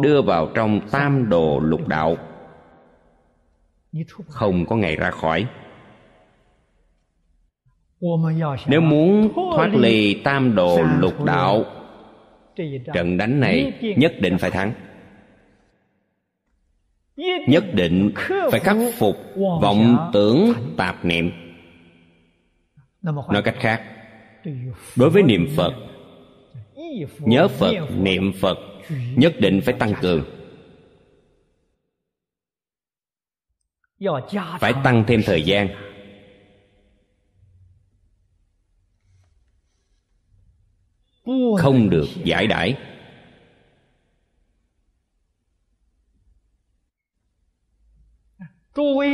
[0.01, 2.17] đưa vào trong tam đồ lục đạo.
[4.27, 5.47] Không có ngày ra khỏi.
[8.67, 11.65] Nếu muốn thoát ly tam đồ lục đạo,
[12.93, 14.73] trận đánh này nhất định phải thắng
[17.47, 18.11] nhất định
[18.51, 21.31] phải khắc phục vọng tưởng tạp niệm.
[23.01, 23.83] Nói cách khác,
[24.95, 25.73] đối với niệm phật,
[27.19, 28.57] nhớ phật, niệm phật
[29.15, 30.23] nhất định phải tăng cường.
[34.59, 35.67] Phải tăng thêm thời gian.
[41.57, 42.77] Không được giải đãi.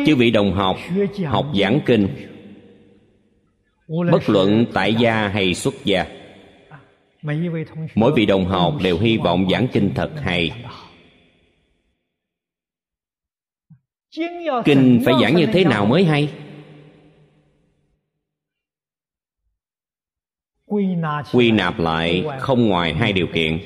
[0.05, 0.77] Chư vị đồng học
[1.25, 2.07] học giảng kinh.
[4.11, 6.05] Bất luận tại gia hay xuất gia,
[7.95, 10.51] mỗi vị đồng học đều hy vọng giảng kinh thật hay.
[14.65, 16.29] Kinh phải giảng như thế nào mới hay?
[21.33, 23.59] Quy nạp lại không ngoài hai điều kiện.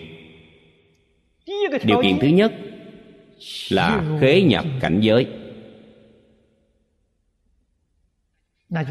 [1.84, 2.54] Điều kiện thứ nhất
[3.70, 5.41] là khế nhập cảnh giới.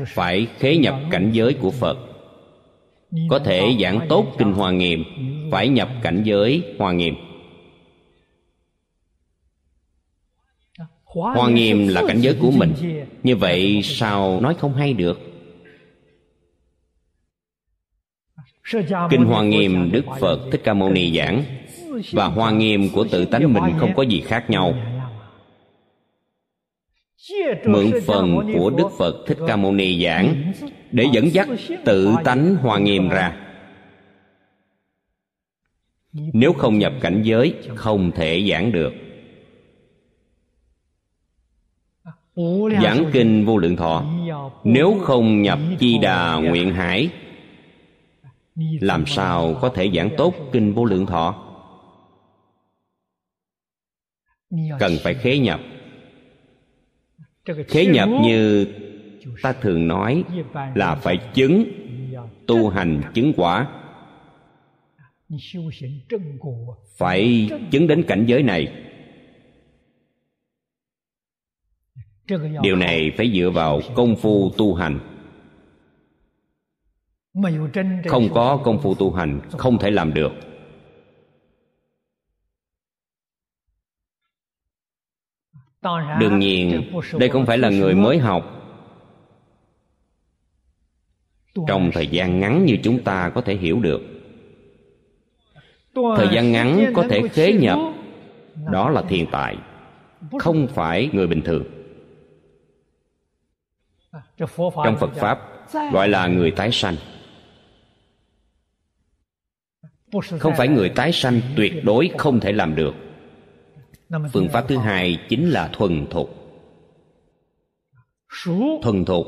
[0.06, 1.98] Phải khế nhập cảnh giới của phật.
[3.30, 5.04] Có thể giảng tốt kinh hoa nghiêm
[5.50, 7.14] phải nhập cảnh giới hoa nghiêm.
[11.04, 12.74] Hoa nghiêm là cảnh giới của mình.
[13.22, 15.20] như vậy sao nói không hay được?
[19.10, 21.44] Kinh hoa nghiêm đức phật thích ca mâu ni giảng
[22.12, 24.74] và hoa nghiêm của tự tánh mình không có gì khác nhau
[27.64, 30.52] mượn phần của đức phật thích ca mâu ni giảng
[30.90, 31.48] để dẫn dắt
[31.84, 33.36] tự tánh hoa nghiêm ra.
[36.12, 38.92] Nếu không nhập cảnh giới không thể giảng được.
[42.82, 44.04] Giảng kinh vô lượng thọ
[44.64, 47.10] nếu không nhập chi đà nguyện hải
[48.80, 51.46] làm sao có thể giảng tốt kinh vô lượng thọ?
[54.78, 55.60] Cần phải khế nhập
[57.44, 58.66] khế nhập như
[59.42, 60.24] ta thường nói
[60.74, 61.64] là phải chứng
[62.46, 63.68] tu hành chứng quả.
[66.96, 68.72] Phải chứng đến cảnh giới này.
[72.62, 74.98] Điều này phải dựa vào công phu tu hành.
[78.06, 80.32] Không có công phu tu hành không thể làm được
[86.20, 88.56] đương nhiên, đây không phải là người mới học.
[91.68, 94.00] Trong thời gian ngắn như chúng ta có thể hiểu được.
[95.94, 97.78] Thời gian ngắn có thể khế nhập.
[98.72, 99.56] Đó là thiên tài,
[100.38, 101.64] không phải người bình thường.
[104.84, 105.40] Trong phật pháp,
[105.92, 106.96] gọi là người tái sanh.
[110.38, 112.94] Không phải người tái sanh tuyệt đối không thể làm được
[114.32, 116.36] phương pháp thứ hai chính là thuần thục.
[118.82, 119.26] Thuần thục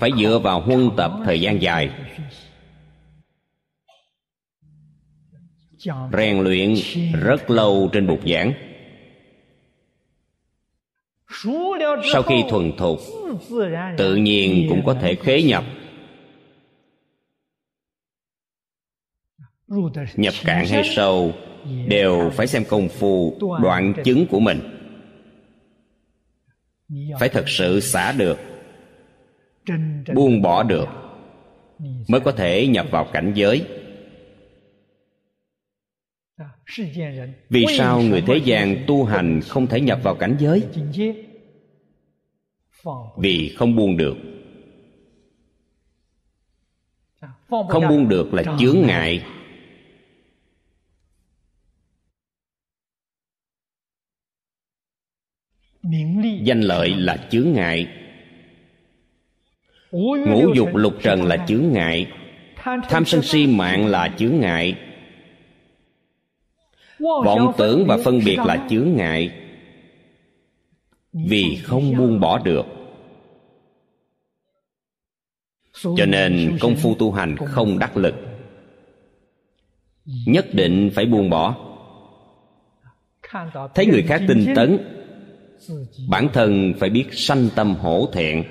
[0.00, 1.90] phải dựa vào huân tập thời gian dài.
[6.12, 6.74] rèn luyện
[7.22, 8.52] rất lâu trên bục giảng.
[12.12, 12.98] Sau khi thuần thục
[13.96, 15.64] tự nhiên cũng có thể khế nhập.
[20.16, 21.32] Nhập cạn hay sâu
[21.88, 24.60] đều phải xem công phu, đoạn chứng của mình.
[27.20, 28.38] Phải thật sự xả được,
[30.14, 30.88] buông bỏ được,
[32.08, 33.66] mới có thể nhập vào cảnh giới.
[37.50, 40.62] Vì sao người thế gian tu hành không thể nhập vào cảnh giới?
[43.18, 44.16] Vì không buông được.
[47.48, 49.24] Không buông được là chướng ngại.
[56.42, 57.86] Danh lợi là chướng ngại.
[59.92, 62.06] Ngũ dục lục trần là chướng ngại.
[62.88, 64.74] Tham sân si mạng là chướng ngại.
[66.98, 69.30] Vọng tưởng và phân biệt là chướng ngại.
[71.12, 72.66] Vì không buông bỏ được.
[75.82, 78.14] Cho nên công phu tu hành không đắc lực.
[80.26, 81.56] Nhất định phải buông bỏ.
[83.74, 84.97] Thấy người khác tinh tấn
[86.08, 88.44] bản thân phải biết sanh tâm hổ thẹn.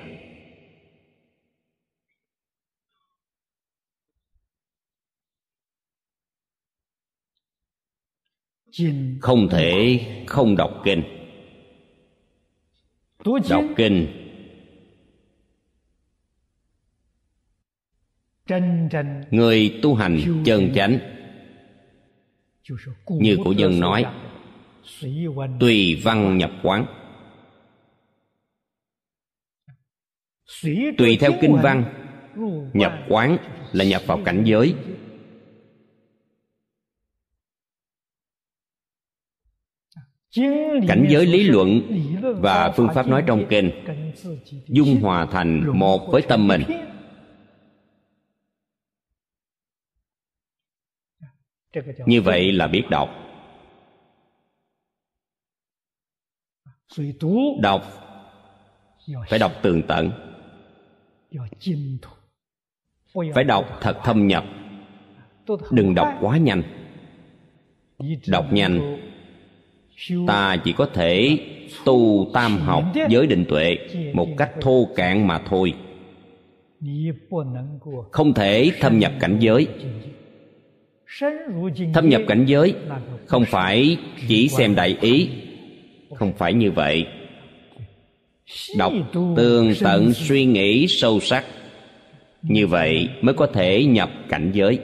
[9.20, 11.02] Không thể không đọc kinh.
[13.48, 14.06] Đọc kinh.
[19.30, 20.98] Người tu hành chân chánh,
[23.08, 24.04] như cổ nhân nói
[25.60, 26.86] tùy văn nhập quán.
[30.98, 31.84] Tùy theo kinh văn
[32.72, 33.36] nhập quán
[33.72, 34.74] là nhập vào cảnh giới.
[40.88, 41.80] Cảnh giới lý luận
[42.40, 43.70] và phương pháp nói trong kinh
[44.66, 46.62] dung hòa thành một với tâm mình.
[52.06, 53.27] như vậy là biết đọc
[57.62, 57.82] đọc.
[59.28, 60.10] Phải đọc tường tận.
[63.34, 64.44] Phải đọc thật thâm nhập.
[65.70, 66.62] đừng đọc quá nhanh.
[68.26, 68.98] Đọc nhanh.
[70.26, 71.38] ta chỉ có thể
[71.84, 73.76] tu tam học giới định tuệ
[74.12, 75.74] một cách thô cạn mà thôi.
[78.10, 79.66] Không thể thâm nhập cảnh giới.
[81.94, 82.74] thâm nhập cảnh giới
[83.26, 83.96] không phải
[84.28, 85.30] chỉ xem đại ý
[86.14, 87.06] không phải như vậy.
[88.78, 88.92] Đọc
[89.36, 91.44] tường tận suy nghĩ sâu sắc.
[92.42, 94.78] Như vậy mới có thể nhập cảnh giới.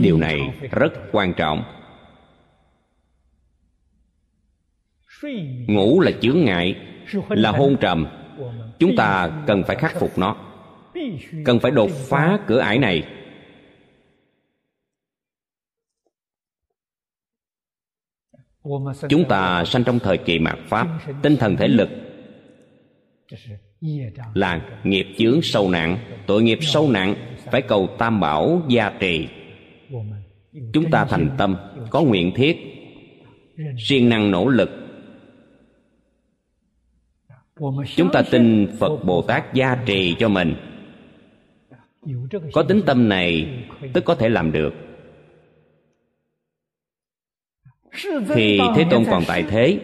[0.00, 0.40] Điều này
[0.70, 1.64] rất quan trọng.
[5.66, 6.76] Ngủ là chướng ngại
[7.28, 8.06] là hôn trầm.
[8.78, 10.51] chúng ta cần phải khắc phục nó
[11.44, 13.02] cần phải đột phá cửa ải này.
[19.08, 21.88] Chúng ta sanh trong thời kỳ mạt pháp, tinh thần thể lực
[24.34, 25.98] là nghiệp chướng sâu nặng.
[26.26, 29.28] Tội nghiệp sâu nặng phải cầu tam bảo gia trì.
[30.72, 31.56] Chúng ta thành tâm,
[31.90, 32.58] có nguyện thiết,
[33.78, 34.70] siêng năng nỗ lực.
[37.96, 40.71] Chúng ta tin phật bồ tát gia trì cho mình
[42.52, 43.48] có tính tâm này,
[43.92, 44.74] tức có thể làm được.
[48.34, 49.78] Thì thế tôn còn tại thế,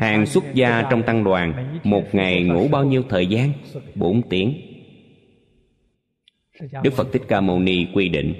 [0.00, 3.52] hàng xuất gia trong tăng đoàn một ngày ngủ bao nhiêu thời gian?
[3.94, 4.54] Bốn tiếng.
[6.82, 8.34] Đức phật thích ca mâu ni quy định,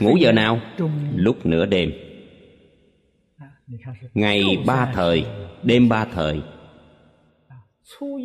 [0.00, 0.60] ngủ giờ nào?
[1.14, 1.92] Lúc nửa đêm.
[4.14, 5.24] Ngày ba thời,
[5.62, 6.42] đêm ba thời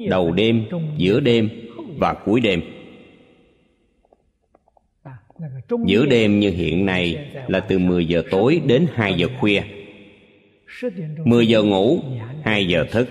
[0.10, 0.66] đầu đêm,
[0.98, 1.50] giữa đêm
[1.98, 2.62] và cuối đêm.
[5.86, 9.62] Giữa đêm như hiện nay là từ 10 giờ tối đến 2 giờ khuya.
[11.26, 12.00] 10 giờ ngủ
[12.44, 13.08] 2 giờ thức.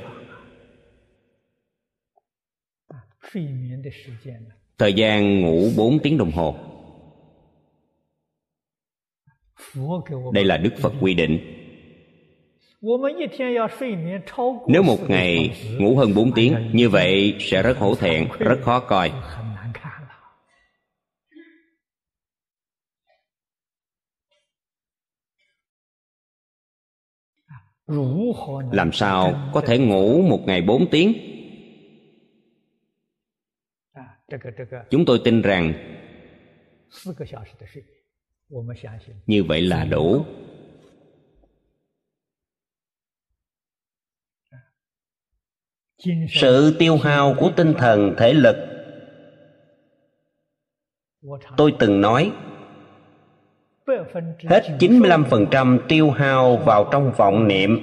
[4.79, 6.57] Thời gian ngủ 4 tiếng đồng hồ.
[10.33, 11.60] Đây là đức phật quy định
[14.68, 18.81] nếu một ngày ngủ hơn 4 tiếng như vậy sẽ rất hổ thẹn rất khó
[18.81, 19.12] coi.
[28.72, 31.12] Làm sao có thể ngủ một ngày bốn tiếng?
[34.91, 35.72] Chúng tôi tin rằng
[39.26, 40.24] như vậy là đủ
[46.29, 48.57] sự tiêu hao của tinh thần thể lực.
[51.57, 52.33] Tôi từng nói
[54.49, 57.81] hết 95% tiêu hao vào trong vọng niệm.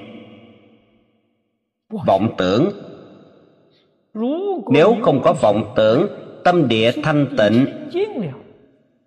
[2.08, 2.72] Vọng tưởng.
[4.72, 6.08] Nếu không có vọng tưởng
[6.44, 7.66] tâm địa thanh tịnh.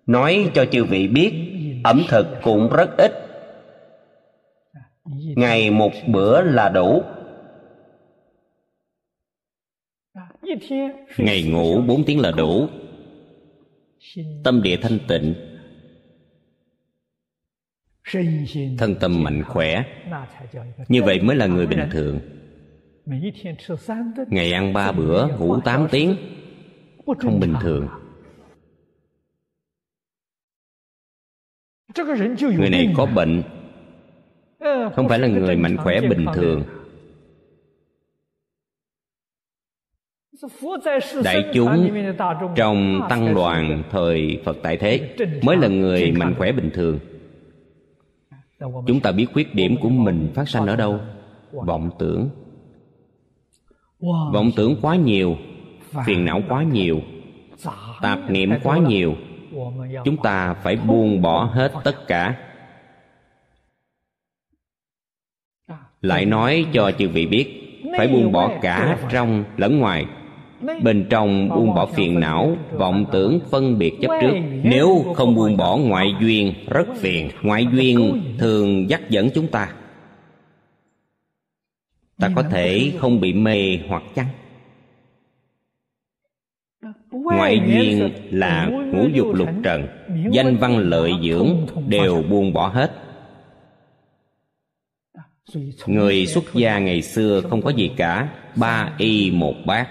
[0.05, 1.33] Nói cho chư vị biết
[1.83, 3.11] ẩm thực cũng rất ít.
[5.35, 7.03] Ngày một bữa là đủ
[11.17, 12.67] ngày ngủ bốn tiếng là đủ.
[14.43, 15.33] Tâm địa thanh tịnh.
[18.77, 19.83] Thân tâm mạnh khỏe.
[20.87, 22.19] Như vậy mới là người bình thường.
[24.27, 26.15] Ngày ăn ba bữa, ngủ tám tiếng.
[27.19, 27.87] Không bình thường.
[32.57, 33.43] Người này có bệnh.
[34.95, 36.63] Không phải là người mạnh khỏe bình thường.
[41.23, 41.91] Đại chúng
[42.55, 46.99] trong tăng đoàn thời phật tại thế mới là người mạnh khỏe bình thường.
[48.87, 50.99] Chúng ta biết khuyết điểm của mình phát sanh ở đâu?
[51.51, 52.29] Vọng tưởng.
[54.33, 55.37] Vọng tưởng quá nhiều
[56.05, 57.01] phiền não quá nhiều
[58.01, 59.15] tạp niệm quá nhiều.
[60.05, 62.35] Chúng ta phải buông bỏ hết tất cả.
[66.01, 67.61] Lại nói cho chư vị biết
[67.97, 70.05] phải buông bỏ cả trong lẫn ngoài
[70.83, 74.33] bên trong buông bỏ phiền não, vọng tưởng phân biệt chấp trước.
[74.63, 77.29] Nếu không buông bỏ ngoại duyên, rất phiền.
[77.41, 79.73] Ngoại duyên thường dắt dẫn chúng ta.
[82.19, 84.27] Ta có thể không bị mê hoặc chăng?
[87.11, 89.87] Ngoại duyên là ngũ dục lục trần.
[90.31, 91.55] Danh văn lợi dưỡng
[91.87, 92.91] đều buông bỏ hết.
[95.85, 98.29] Người xuất gia ngày xưa không có gì cả.
[98.55, 99.87] Ba y một bát.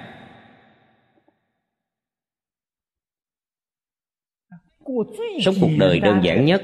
[5.40, 6.62] Sống cuộc đời đơn giản nhất.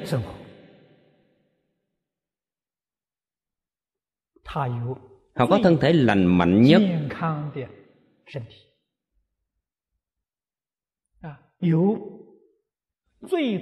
[5.34, 6.82] Họ có thân thể lành mạnh nhất.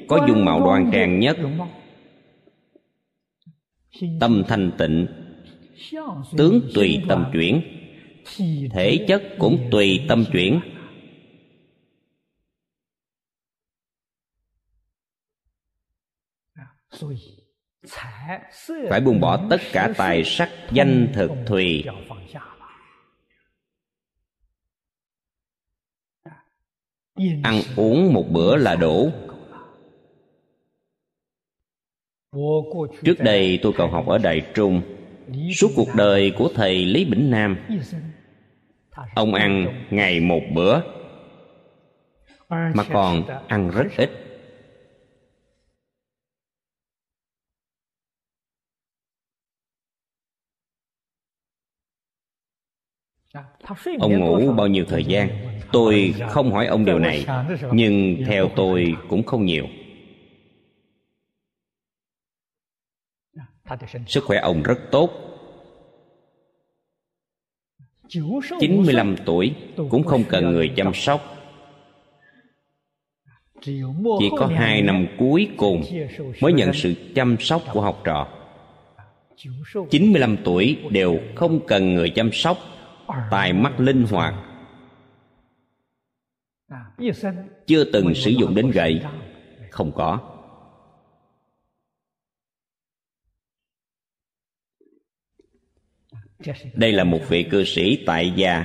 [0.09, 1.37] Có dung mạo đoan trang nhất.
[4.21, 5.07] Tâm thanh tịnh.
[6.37, 7.63] Tướng tùy tâm chuyển.
[8.73, 10.61] Thể chất cũng tùy tâm chuyển.
[18.89, 21.85] Phải buông bỏ tất cả tài sắc danh thực thùy.
[27.43, 29.11] ăn uống một bữa là đủ.
[33.05, 34.83] trước đây tôi còn học ở đại trung.
[35.55, 37.57] suốt cuộc đời của thầy lý bỉnh nam
[39.15, 40.81] ông ăn ngày một bữa
[42.49, 44.34] mà còn ăn rất ít
[53.99, 55.29] ông ngủ bao nhiêu thời gian?
[55.73, 57.27] Tôi không hỏi ông điều này,
[57.73, 59.67] nhưng theo tôi cũng không nhiều.
[64.07, 65.11] Sức khỏe ông rất tốt.
[68.61, 69.55] 95 tuổi,
[69.91, 71.21] cũng không cần người chăm sóc.
[73.61, 75.83] Chỉ có hai năm cuối cùng
[76.41, 78.29] mới nhận sự chăm sóc của học trò.
[79.91, 82.59] 95 tuổi đều không cần người chăm sóc
[83.31, 84.35] tài mắt linh hoạt.
[87.67, 89.03] Chưa từng sử dụng đến gậy.
[89.71, 90.19] Không có.
[96.75, 98.65] Đây là một vị cư sĩ tại gia.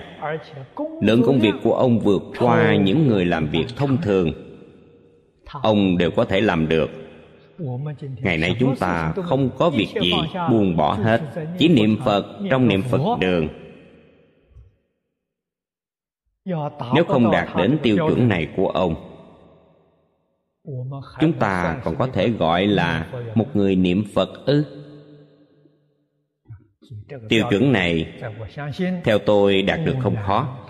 [1.01, 4.31] Lượng công việc của ông vượt qua những người làm việc thông thường.
[5.51, 6.89] Ông đều có thể làm được.
[7.99, 10.11] Ngày nay chúng ta không có việc gì
[10.49, 11.21] buông bỏ hết.
[11.57, 13.47] Chỉ niệm phật trong niệm phật đường
[16.45, 19.09] nếu không đạt đến tiêu chuẩn này của ông
[21.19, 24.65] chúng ta còn có thể gọi là một người niệm phật ư?
[27.29, 28.21] Tiêu chuẩn này
[29.03, 30.65] theo tôi đạt được không khó.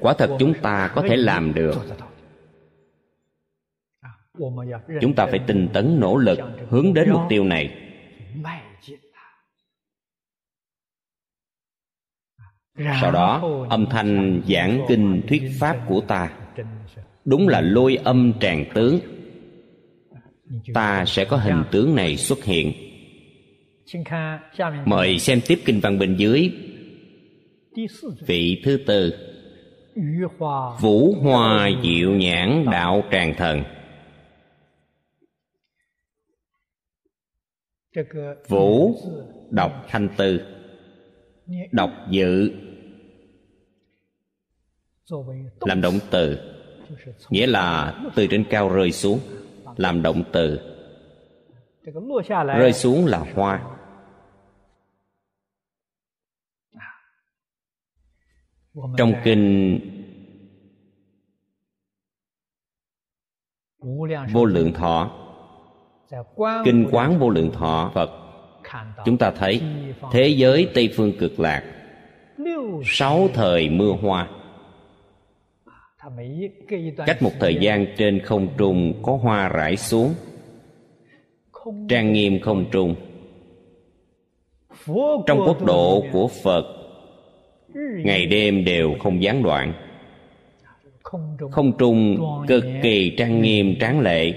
[0.00, 1.74] Quả thật chúng ta có thể làm được.
[5.00, 6.38] Chúng ta phải tinh tấn nỗ lực
[6.68, 7.78] hướng đến mục tiêu này
[12.76, 16.32] sau đó, âm thanh giảng kinh thuyết pháp của ta.
[17.24, 19.00] Đúng là lôi âm tràng tướng.
[20.74, 22.72] Ta sẽ có hình tướng này xuất hiện.
[24.84, 26.52] Mời xem tiếp kinh văn bên dưới.
[28.26, 29.14] Vị thứ tư.
[30.80, 33.62] Vũ hoa diệu nhãn đạo tràng thần.
[38.48, 38.96] Vũ
[39.50, 40.40] đọc thanh tư
[41.72, 42.52] đọc dự.
[45.60, 46.38] Làm động từ.
[47.30, 49.20] Nghĩa là từ trên cao rơi xuống,
[49.76, 50.60] làm động từ.
[52.58, 53.78] Rơi xuống là hoa.
[58.96, 59.80] Trong kinh
[64.32, 65.10] vô lượng thọ,
[66.64, 68.21] kinh quán vô lượng thọ, phật
[69.04, 69.60] chúng ta thấy
[70.12, 71.62] thế giới tây phương cực lạc,
[72.84, 74.28] sáu thời mưa hoa.
[77.06, 80.14] Cách một thời gian trên không trung có hoa rải xuống,
[81.88, 82.94] trang nghiêm không trung.
[85.26, 86.64] Trong quốc độ của phật,
[88.04, 89.72] ngày đêm đều không gián đoạn.
[91.50, 92.18] Không trung
[92.48, 94.32] cực kỳ trang nghiêm, tráng lệ.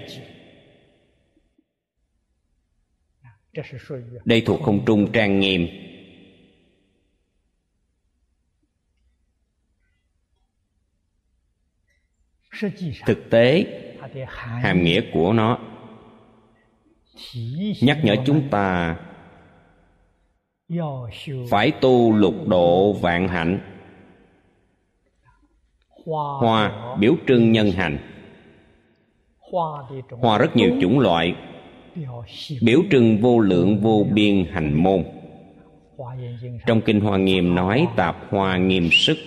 [4.26, 5.68] Đây thuộc không trung trang nghiêm.
[13.06, 13.66] thực tế
[14.28, 15.60] hàm nghĩa của nó.
[17.82, 18.98] nhắc nhở chúng ta
[21.50, 23.60] phải tu lục độ vạn hạnh.
[26.06, 27.98] Hoa biểu trưng nhân hành.
[30.10, 31.36] hoa rất nhiều chủng loại
[32.62, 35.04] biểu trưng vô lượng, vô biên hành môn.
[36.66, 39.18] Trong kinh hoa nghiêm nói tạp hoa nghiêm sức.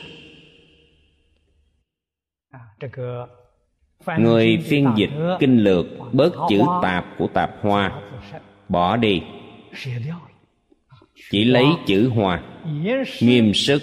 [4.18, 5.10] Người phiên dịch
[5.40, 8.02] kinh lược bớt chữ tạp của tạp hoa,
[8.68, 9.22] bỏ đi.
[11.30, 12.42] Chỉ lấy chữ hoa.
[13.20, 13.82] Nghiêm sức.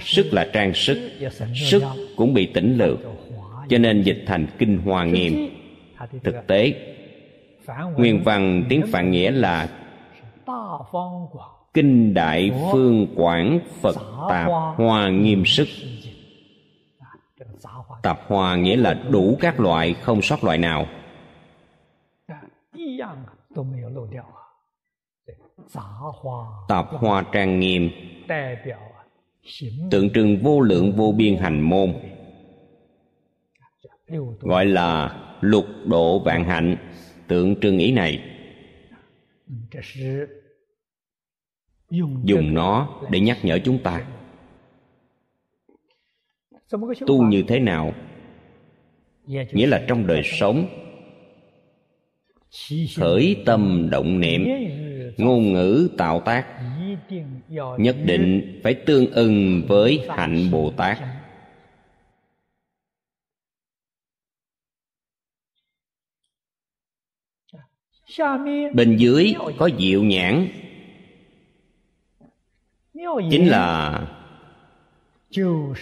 [0.00, 1.10] Sức là trang sức.
[1.54, 1.82] Sức
[2.16, 2.98] cũng bị tỉnh lược,
[3.68, 5.48] cho nên dịch thành kinh hoa nghiêm.
[6.22, 6.93] Thực tế
[7.96, 9.68] nguyên văn tiếng phạn nghĩa là
[11.74, 13.96] kinh đại phương quảng phật
[14.28, 15.68] tạp hoa nghiêm sức.
[18.02, 20.86] Tạp hoa nghĩa là đủ các loại, không sót loại nào.
[26.68, 27.90] Tạp hoa trang nghiêm,
[29.90, 31.94] tượng trưng vô lượng vô biên hành môn,
[34.40, 36.76] gọi là lục độ vạn hạnh
[37.28, 38.22] tượng trưng ý này.
[42.24, 44.06] Dùng nó để nhắc nhở chúng ta.
[47.06, 47.92] Tu như thế nào?
[49.26, 50.66] Nghĩa là trong đời sống,
[52.96, 54.44] khởi tâm động niệm,
[55.16, 56.46] ngôn ngữ tạo tác,
[57.78, 60.98] nhất định phải tương ưng với hạnh bồ tát.
[68.72, 70.48] Bên dưới có diệu nhãn.
[73.30, 74.00] Chính là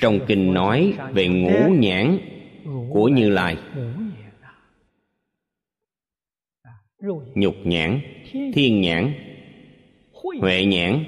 [0.00, 2.18] trong kinh nói về ngũ nhãn
[2.90, 3.56] của như lai.
[7.34, 8.00] Nhục nhãn,
[8.32, 9.12] thiên nhãn,
[10.40, 11.04] huệ nhãn,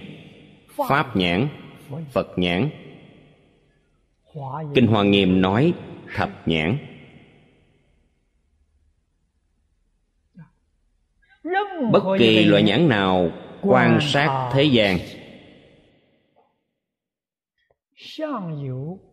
[0.89, 1.49] pháp nhãn,
[2.13, 2.71] phật nhãn.
[4.75, 5.73] Kinh hoa nghiêm nói
[6.15, 6.79] thập nhãn.
[11.93, 13.31] Bất kỳ loại nhãn nào
[13.63, 14.99] quan sát thế gian.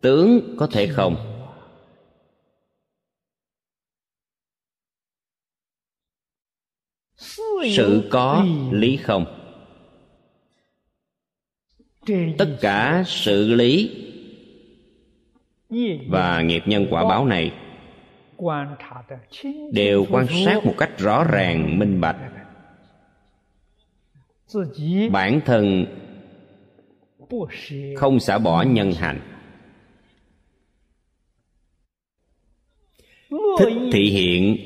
[0.00, 1.16] Tướng có thể không?
[7.76, 9.24] Sự có lý không?
[12.38, 13.54] Tất cả sự.
[13.54, 13.90] lý
[16.08, 17.52] và nghiệp nhân quả báo này
[19.72, 22.16] đều quan sát một cách rõ ràng minh bạch.
[25.10, 25.86] Bản thân
[27.96, 29.20] không xả bỏ nhân hành.
[33.58, 34.56] Thích thị hiện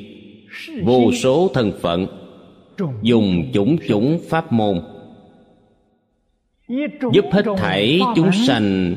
[0.84, 2.06] vô số thân phận
[3.02, 4.80] dùng chủng chủng pháp môn.
[7.12, 8.96] Giúp hết thảy chúng sanh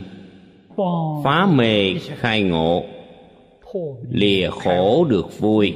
[1.24, 2.86] phá mê khai ngộ
[4.10, 5.76] lìa khổ được vui.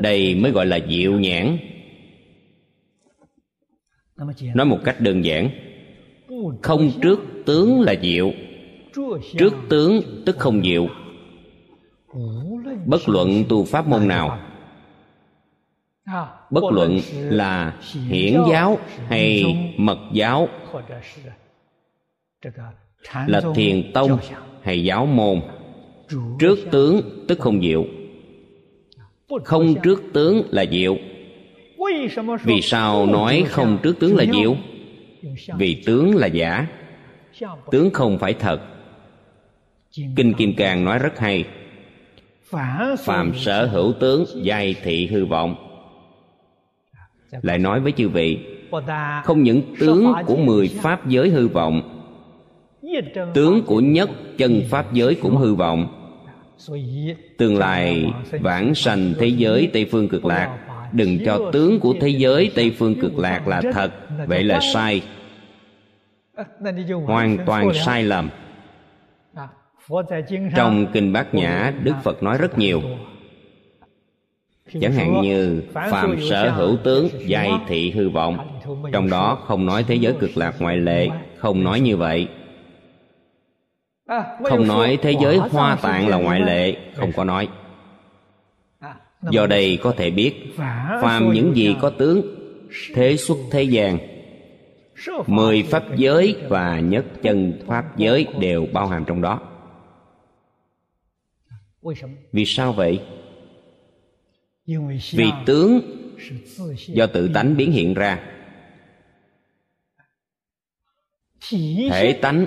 [0.00, 1.58] Đây mới gọi là diệu nhãn.
[4.54, 5.50] Nói một cách đơn giản.
[6.62, 8.32] Không trước tướng là diệu
[9.38, 10.88] trước tướng tức không diệu
[12.86, 14.38] bất luận tu pháp môn nào.
[16.50, 17.76] Bất luận là
[18.08, 18.78] hiển giáo
[19.08, 19.44] hay
[19.76, 20.48] mật giáo.
[23.26, 24.18] Là thiền tông
[24.62, 25.40] hay giáo môn,
[26.38, 27.84] trước tướng tức không diệu.
[29.44, 30.96] Không trước tướng là diệu.
[32.44, 34.56] Vì sao nói không trước tướng là diệu?
[35.58, 36.66] Vì tướng là giả.
[37.70, 38.60] Tướng không phải thật.
[40.16, 41.44] Kinh kim cang nói rất hay.
[42.98, 45.54] Phàm sở hữu tướng giai thị hư vọng.
[47.42, 48.38] Lại nói với chư vị,
[49.24, 51.91] không những tướng của mười pháp giới hư vọng
[53.34, 55.86] tướng của nhất chân pháp giới cũng hư vọng.
[57.38, 60.58] Tương lai vãng sanh thế giới tây phương cực lạc
[60.92, 63.92] đừng cho tướng của thế giới tây phương cực lạc là thật
[64.26, 65.02] vậy là sai.
[67.06, 68.30] Hoàn toàn sai lầm.
[70.56, 72.82] Trong kinh bát nhã đức phật nói rất nhiều.
[74.80, 78.60] Chẳng hạn như phàm sở hữu tướng giai thị hư vọng
[78.92, 82.28] trong đó không nói thế giới cực lạc ngoại lệ không nói như vậy
[84.44, 87.48] không nói thế giới hoa tạng là ngoại lệ không có nói.
[89.30, 90.54] Do đây có thể biết
[91.02, 92.22] phàm những gì có tướng
[92.94, 93.98] thế xuất thế gian.
[95.26, 99.40] Mười pháp giới và nhất chân pháp giới đều bao hàm trong đó.
[102.32, 103.02] Vì sao vậy?
[105.12, 105.80] Vì tướng
[106.76, 108.20] do tự tánh biến hiện ra.
[111.90, 112.46] Thể tánh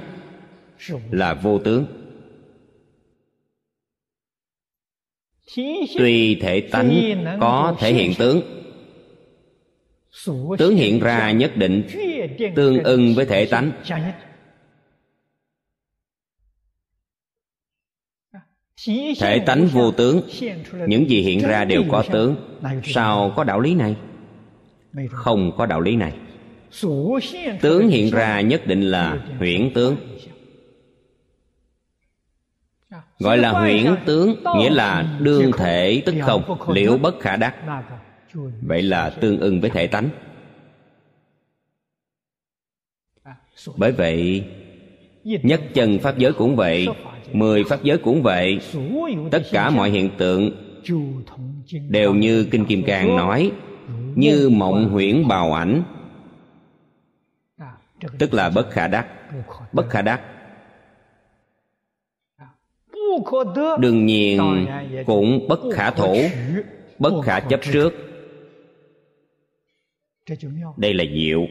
[1.12, 1.86] là vô tướng.
[5.98, 8.56] Tuy thể tánh có thể hiện tướng
[10.58, 11.84] tướng hiện ra nhất định,
[12.56, 13.72] tương ưng với thể tánh.
[19.20, 20.22] Thể tánh vô tướng,
[20.88, 22.36] những gì hiện ra đều có tướng.
[22.84, 23.96] Sao có đạo lý này?
[25.10, 26.14] Không có đạo lý này.
[27.62, 29.96] Tướng hiện ra nhất định là huyễn tướng
[33.20, 37.56] gọi là huyễn tướng nghĩa là đương thể tức không liễu bất khả đắc.
[38.62, 40.10] Vậy là tương ưng với thể tánh.
[43.78, 44.46] Bởi vậy
[45.24, 46.88] nhất chân pháp giới cũng vậy
[47.32, 48.60] mười pháp giới cũng vậy.
[49.32, 50.52] Tất cả mọi hiện tượng
[51.90, 53.52] đều như kinh kim cang nói
[54.16, 55.84] như mộng huyễn bào ảnh.
[58.20, 59.08] Tức là bất khả đắc.
[59.72, 60.22] Bất khả đắc
[63.80, 64.68] đương nhiên
[65.06, 66.18] cũng bất khả thủ
[67.00, 67.94] bất khả chấp trước.
[70.78, 71.48] Đây là diệu.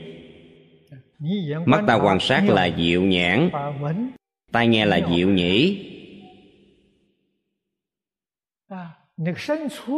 [1.66, 3.50] Mắt ta quan sát là diệu nhãn.
[4.52, 5.90] Tai nghe là diệu nhĩ.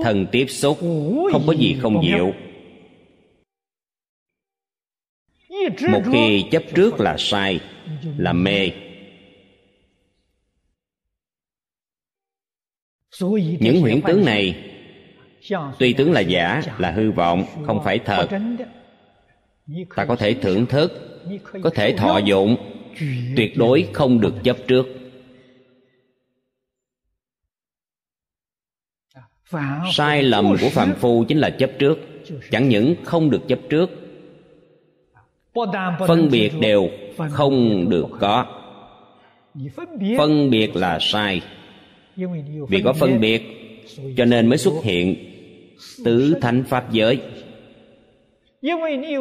[0.02, 0.78] Thần tiếp xúc
[1.32, 2.32] không có gì không diệu.
[5.90, 7.60] Một khi chấp trước là sai
[8.16, 8.70] là mê
[13.60, 14.56] những huyễn tướng này
[15.78, 18.28] tuy tướng là giả là hư vọng không phải thật.
[19.96, 20.92] ta có thể thưởng thức
[21.62, 22.56] có thể thọ dụng
[23.36, 24.86] tuyệt đối không được chấp trước.
[29.92, 31.98] Sai lầm của phạm phu chính là chấp trước
[32.50, 33.90] chẳng những không được chấp trước
[36.06, 36.88] phân biệt đều
[37.30, 38.46] không được có.
[40.18, 41.42] phân biệt là sai
[42.68, 43.42] vì có phân biệt,
[44.16, 45.16] cho nên mới xuất hiện
[46.04, 47.20] tứ thánh pháp giới.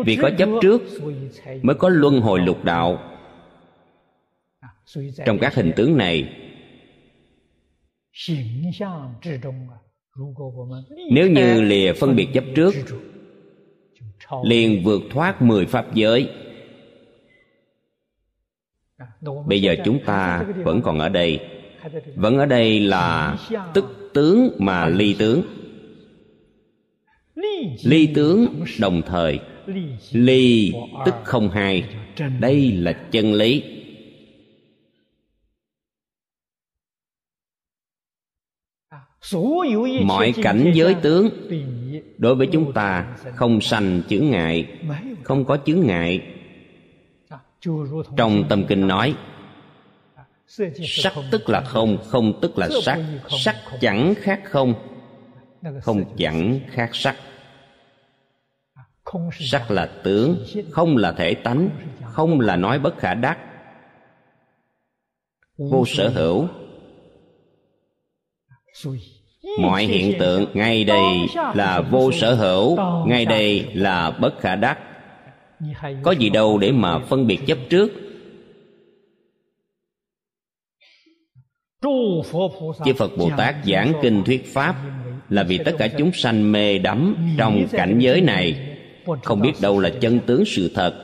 [0.05, 0.81] Vì có chấp trước,
[1.61, 3.11] mới có luân hồi lục đạo.
[5.25, 6.33] Trong các hình tướng này,
[11.11, 12.73] nếu như lìa phân biệt chấp trước,
[14.43, 16.29] liền vượt thoát mười pháp giới.
[19.47, 21.39] Bây giờ chúng ta vẫn còn ở đây
[22.15, 23.37] vẫn ở đây là
[23.73, 25.41] tức tướng mà ly tướng.
[27.83, 29.39] Ly tướng đồng thời,
[30.11, 30.73] ly
[31.05, 31.83] tức không hai.
[32.39, 33.63] Đây là chân lý.
[40.03, 41.29] Mọi cảnh giới tướng
[42.17, 44.67] đối với chúng ta không sanh chướng ngại,
[45.23, 46.21] không có chướng ngại.
[48.17, 49.15] Trong tâm kinh nói
[50.47, 52.99] sắc tức là không không tức là sắc.
[53.29, 54.73] Sắc chẳng khác không
[55.81, 57.15] không chẳng khác sắc.
[59.39, 61.69] Sắc là tướng không là thể tánh
[62.03, 63.37] không là nói bất khả đắc.
[65.57, 66.47] Vô sở hữu.
[69.59, 71.03] Mọi hiện tượng ngay đây
[71.55, 72.77] là vô sở hữu
[73.07, 74.79] ngay đây là bất khả đắc.
[76.03, 78.04] Có gì đâu để mà phân biệt chấp trước
[82.85, 84.75] chư phật bồ tát giảng kinh thuyết pháp
[85.29, 88.77] là vì tất cả chúng sanh mê đắm trong cảnh giới này.
[89.23, 91.01] Không biết đâu là chân tướng sự thật.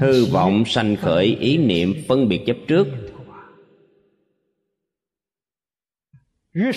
[0.00, 2.88] Hư vọng sanh khởi, ý niệm phân biệt chấp trước.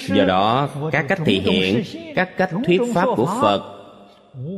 [0.07, 1.84] Do đó, các cách thị hiện,
[2.15, 3.76] các cách thuyết pháp của phật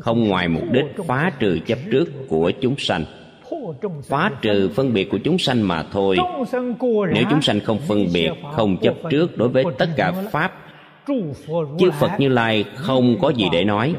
[0.02, 3.06] không ngoài mục đích phá trừ chấp trước của chúng sanh
[4.04, 6.18] phá trừ phân biệt của chúng sanh mà thôi.
[7.14, 10.54] Nếu chúng sanh không phân biệt, không chấp trước đối với tất cả pháp,
[11.80, 13.96] chư phật như lai không có gì để nói.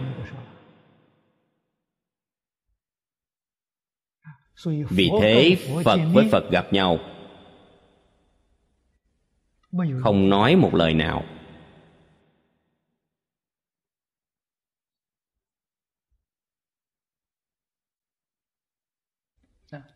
[4.90, 6.98] Vì thế phật với phật gặp nhau,
[10.00, 11.24] không nói một lời nào.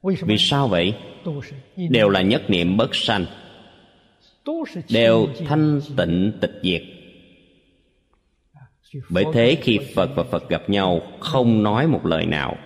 [0.02, 0.94] Vì sao vậy?
[1.90, 3.26] đều là nhất niệm bất sanh.
[4.88, 6.82] Đều thanh tịnh tịch diệt.
[9.10, 12.56] Bởi thế khi phật và phật gặp nhau không nói một lời nào.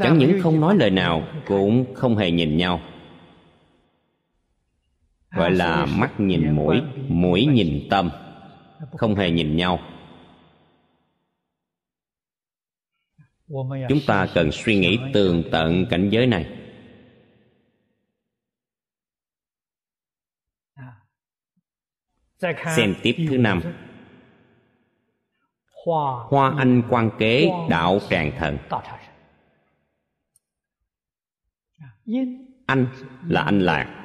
[0.00, 2.80] Chẳng những không nói lời nào cũng không hề nhìn nhau.
[5.30, 6.76] Gọi là mắt nhìn mũi
[7.08, 8.10] mũi nhìn tâm
[8.96, 9.80] không hề nhìn nhau
[13.88, 16.58] chúng ta cần suy nghĩ tường tận cảnh giới này.
[22.76, 23.60] Xem tiếp thứ năm.
[26.28, 28.58] Hoa anh quan kế, đạo tràng thần.
[32.66, 32.86] Anh
[33.26, 33.98] là anh lạc.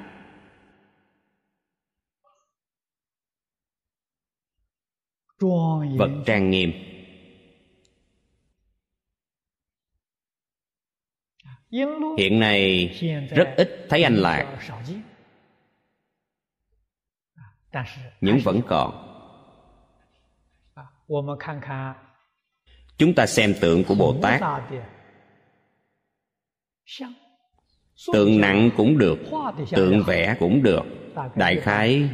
[5.97, 6.96] Vật trang nghiêm.
[12.17, 12.89] Hiện nay
[13.35, 14.57] rất ít thấy anh lạc.
[18.21, 19.03] Nhưng vẫn còn.
[22.97, 24.41] Chúng ta xem tượng của bồ tát.
[28.13, 29.19] Tượng nặng cũng được,
[29.71, 30.81] tượng vẽ cũng được.
[31.35, 32.09] Đại khái,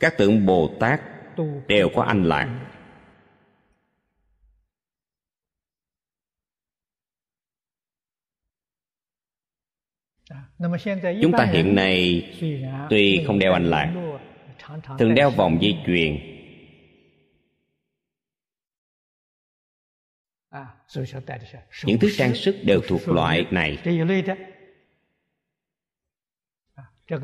[0.00, 1.00] các tượng bồ tát
[1.66, 2.77] đều có anh lạc.
[11.22, 12.26] Chúng ta hiện nay
[12.90, 13.94] tuy không đeo anh lạc
[14.98, 16.18] thường đeo vòng dây chuyền.
[21.84, 23.78] Những thứ trang sức đều thuộc loại này.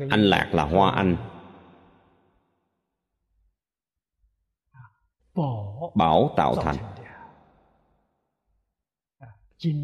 [0.09, 1.17] anh lạc là hoa anh.
[5.95, 6.75] Bảo tạo thành.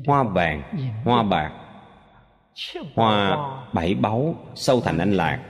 [0.06, 0.62] hoa vàng
[1.06, 1.71] hoa bạc
[2.96, 3.38] hoa
[3.74, 5.48] bảy báu sâu thành anh lạc.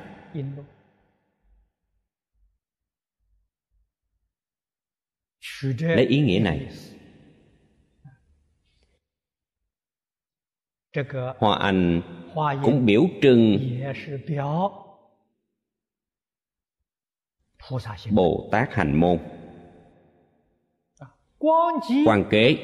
[5.79, 6.69] Lấy ý nghĩa này.
[11.37, 12.01] Hoa anh
[12.63, 13.59] cũng biểu trưng
[18.11, 19.19] bồ tát hành môn.
[22.05, 22.57] Quan kế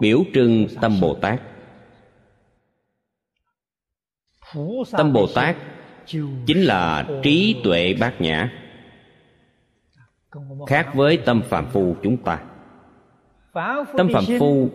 [0.00, 1.42] biểu trưng tâm bồ tát
[4.92, 5.56] tâm bồ tát
[6.46, 8.50] chính là trí tuệ bát nhã,
[10.66, 12.42] khác với tâm phạm phu chúng ta.
[13.96, 14.70] Tâm phạm phu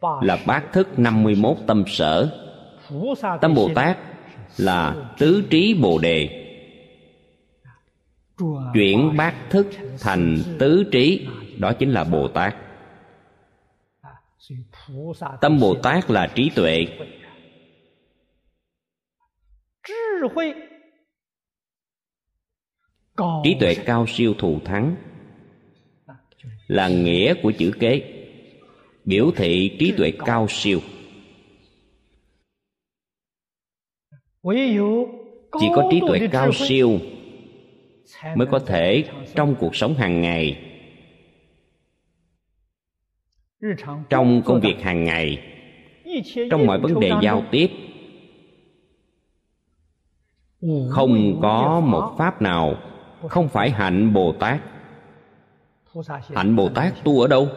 [0.00, 2.30] là bát thức 51 tâm sở.
[3.40, 3.98] Tâm bồ tát
[4.56, 6.42] là tứ trí bồ đề,
[8.74, 9.66] chuyển bát thức
[10.00, 11.26] thành tứ trí,
[11.58, 12.56] đó chính là bồ tát.
[15.40, 16.86] Tâm bồ tát là trí tuệ
[23.44, 24.96] trí tuệ cao siêu thù thắng
[26.66, 28.12] là nghĩa của chữ kế.
[29.04, 30.80] Biểu thị trí tuệ cao siêu.
[35.60, 36.98] Chỉ có trí tuệ cao siêu
[38.36, 40.62] mới có thể trong cuộc sống hàng ngày.
[44.10, 45.52] Trong công việc hàng ngày
[46.50, 47.70] trong mọi vấn đề giao tiếp
[50.90, 52.74] không có một pháp nào
[53.28, 54.60] không phải hạnh bồ tát
[56.34, 57.48] hạnh bồ tát tu ở đâu?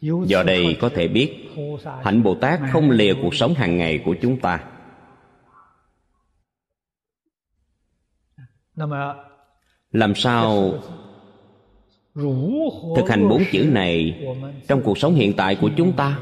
[0.00, 1.48] Do đây có thể biết,
[2.02, 4.64] hạnh bồ tát không lìa cuộc sống hàng ngày của chúng ta.
[9.92, 10.72] Làm sao
[12.96, 14.26] thực hành bốn chữ này
[14.68, 16.18] trong cuộc sống hiện tại của chúng ta?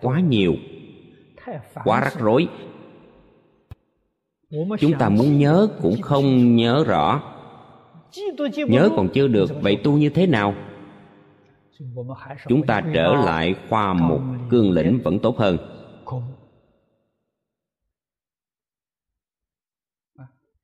[0.00, 0.54] quá nhiều
[1.84, 2.48] quá rắc rối.
[4.80, 7.22] Chúng ta muốn nhớ cũng không nhớ rõ.
[8.68, 10.54] nhớ còn chưa được vậy tu như thế nào?
[12.48, 15.73] Chúng ta trở lại khoa mục cương lĩnh vẫn tốt hơn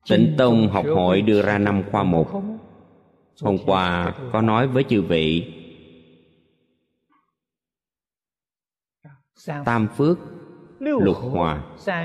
[0.08, 2.28] tịnh tông học hội đưa ra năm khoa mục
[3.42, 5.52] hôm qua có nói với chư vị.
[9.64, 10.18] Tam phước
[10.78, 11.64] lục hòa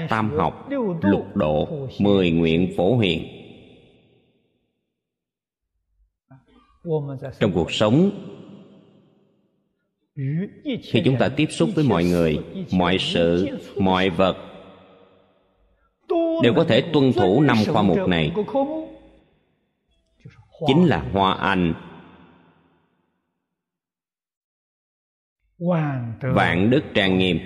[0.09, 0.69] tam học
[1.01, 3.27] lục độ mười nguyện phổ hiền.
[7.39, 8.11] Trong cuộc sống
[10.63, 12.39] khi chúng ta tiếp xúc với mọi người
[12.71, 13.47] mọi sự.
[13.77, 14.54] mọi vật
[16.43, 18.31] đều có thể tuân thủ năm khoa mục này.
[20.67, 21.73] chính là hoa anh.
[26.19, 27.39] Vạn đức trang nghiêm.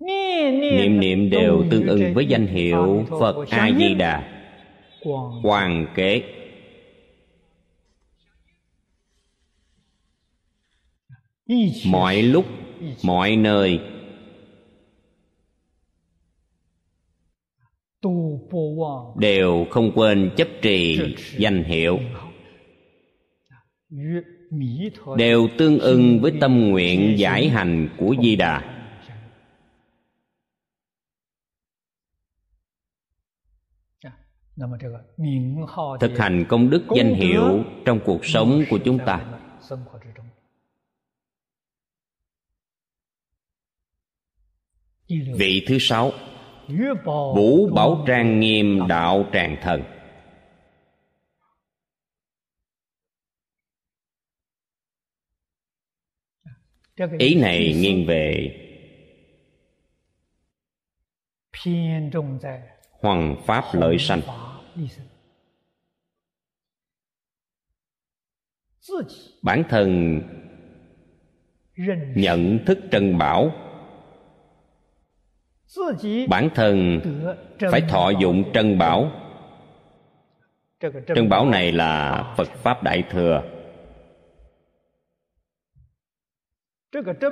[0.00, 1.30] Niệm niệm.
[1.30, 4.42] Đều tương ưng với danh hiệu phật a di đà
[5.42, 6.22] hoàng kế.
[11.86, 12.46] Mọi lúc
[13.02, 13.80] mọi nơi
[19.16, 21.98] đều không quên chấp trì danh hiệu.
[25.16, 28.72] đều tương ưng với tâm nguyện giải hành của di đà.
[36.00, 39.40] Thực hành công đức danh hiệu trong cuộc sống của chúng ta.
[45.08, 46.12] vị thứ sáu
[47.36, 49.82] vũ bảo trang nghiêm đạo tràng thần.
[57.18, 58.56] Ý này nghiêng về
[63.00, 64.20] hoàng pháp lợi sanh.
[69.42, 70.20] Bản thân
[72.16, 73.65] nhận thức trân bảo
[76.28, 77.00] bản thân
[77.70, 79.10] phải thọ dụng trân bảo.
[81.14, 83.42] trân bảo này là phật pháp đại thừa.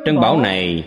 [0.04, 0.84] trân bảo này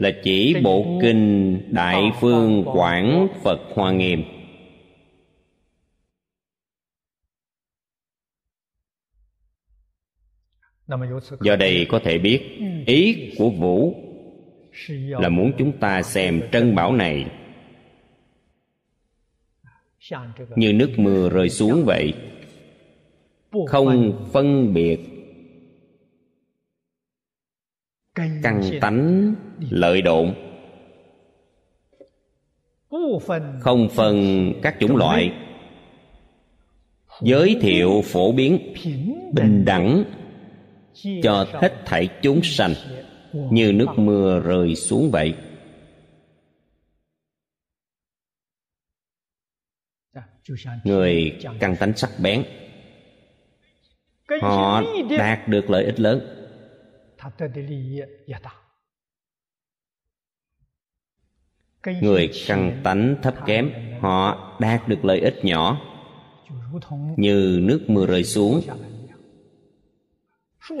[0.00, 4.22] là chỉ bộ kinh đại phương quảng phật hoa nghiêm.
[11.40, 14.01] do đây có thể biết ý của vũ
[14.88, 17.26] là muốn chúng ta xem trân bảo này.
[20.56, 22.14] Như nước mưa rơi xuống vậy,
[23.66, 24.98] không phân biệt
[28.14, 29.34] căn tánh,
[29.70, 30.34] lợi độn,
[33.60, 35.32] không phân các chủng loại.
[37.22, 38.74] Giới thiệu phổ biến,
[39.32, 40.04] bình đẳng
[41.22, 42.72] cho hết thảy chúng sanh
[43.32, 45.34] như nước mưa rơi xuống vậy.
[50.84, 52.44] Người căng tánh sắc bén.
[54.40, 54.82] Họ
[55.18, 56.20] đạt được lợi ích lớn.
[62.00, 65.80] Người căng tánh thấp kém, họ đạt được lợi ích nhỏ.
[67.16, 68.62] Như nước mưa rơi xuống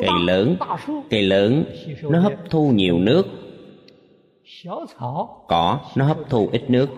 [0.00, 0.56] cây lớn
[1.10, 1.64] cây lớn,
[2.02, 3.26] nó hấp thu nhiều nước.
[5.48, 6.88] Cỏ, nó hấp thu ít nước.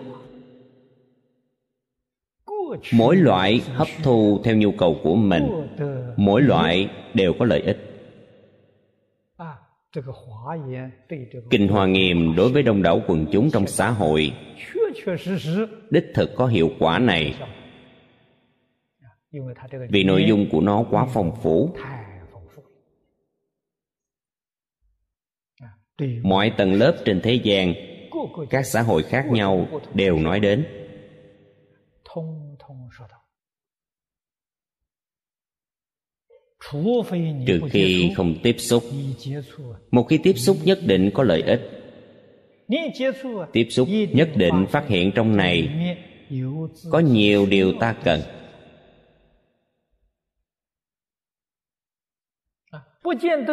[2.93, 5.43] Mỗi loại hấp thu theo nhu cầu của mình,
[6.17, 7.77] mỗi loại đều có lợi ích.
[11.49, 14.33] Kinh hoa nghiêm đối với đông đảo quần chúng trong xã hội,
[15.89, 17.35] đích thực có hiệu quả này.
[19.89, 21.75] Vì nội dung của nó quá phong phú
[26.21, 27.73] mọi tầng lớp trên thế gian
[28.49, 30.65] các xã hội khác nhau đều nói đến.
[37.47, 38.83] Trừ khi không tiếp xúc
[39.91, 41.61] một khi tiếp xúc nhất định có lợi ích.
[43.53, 45.69] Tiếp xúc nhất định phát hiện trong này
[46.91, 48.19] có nhiều điều ta cần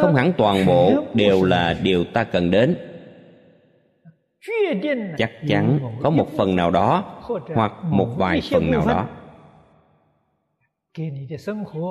[0.00, 2.76] không hẳn toàn bộ đều là điều ta cần đến.
[5.18, 7.20] chắc chắn có một phần nào đó
[7.54, 9.08] hoặc một vài phần nào đó.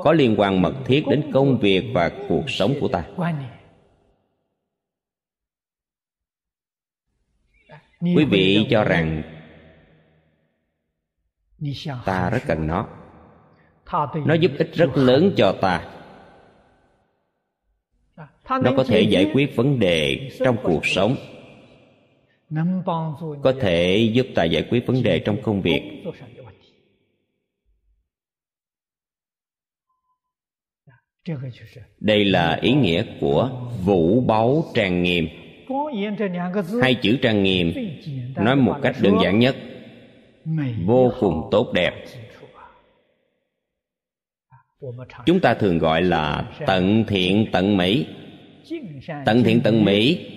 [0.03, 3.03] có liên quan mật thiết đến công việc và cuộc sống của ta.
[8.01, 9.23] quý vị cho rằng
[12.05, 12.87] ta rất cần nó.
[14.25, 16.00] nó giúp ích rất lớn cho ta
[18.63, 21.15] nó có thể giải quyết vấn đề trong cuộc sống.
[23.43, 25.81] Có thể giúp ta giải quyết vấn đề trong công việc.
[31.99, 35.27] Đây là ý nghĩa của vũ báu trang nghiêm.
[36.81, 37.73] Hai chữ trang nghiêm
[38.35, 39.55] nói một cách đơn giản nhất.
[40.85, 42.05] Vô cùng tốt đẹp.
[45.25, 48.07] Chúng ta thường gọi là tận thiện tận mỹ
[49.25, 50.27] tận thiện tận mỹ,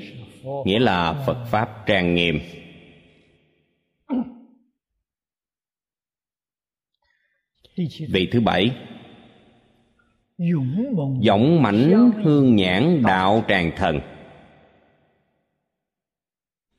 [0.65, 2.41] nghĩa là phật pháp trang nghiêm.
[8.09, 8.77] Vị thứ bảy
[11.23, 14.01] dõng mãnh hương nhãn đạo tràng thần.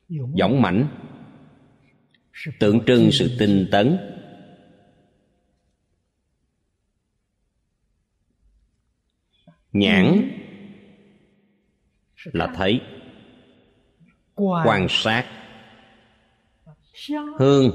[0.08, 0.88] Dõng mãnh
[2.60, 3.98] tượng trưng sự tinh tấn.
[9.72, 10.30] Nhãn
[12.32, 12.80] là thấy.
[14.36, 15.26] Quan sát.
[17.38, 17.70] Hương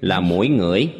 [0.00, 0.94] là mũi ngửi.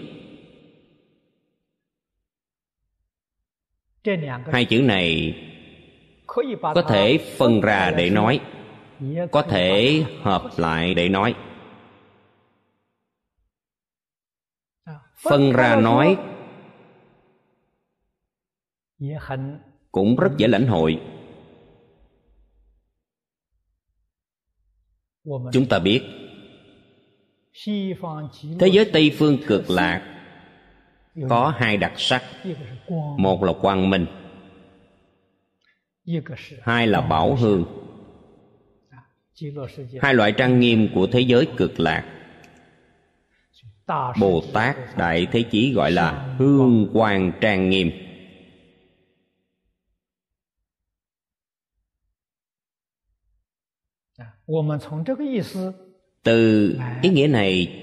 [4.52, 5.36] Hai chữ này
[6.74, 8.40] có thể phân ra để nói.
[9.32, 11.35] Có thể hợp lại để nói.
[15.16, 16.16] Phân ra nói
[19.93, 21.01] cũng rất dễ lãnh hội
[25.24, 26.01] chúng ta biết,
[28.59, 30.02] thế giới tây phương cực lạc,
[31.28, 32.22] có hai đặc sắc.
[33.18, 34.06] Một là quang minh,
[36.62, 37.64] hai là bảo hương.
[40.01, 42.05] Hai loại trang nghiêm của thế giới cực lạc,
[44.20, 47.90] bồ tát đại thế chí gọi là hương quang trang nghiêm.
[56.22, 57.80] Từ ý nghĩa này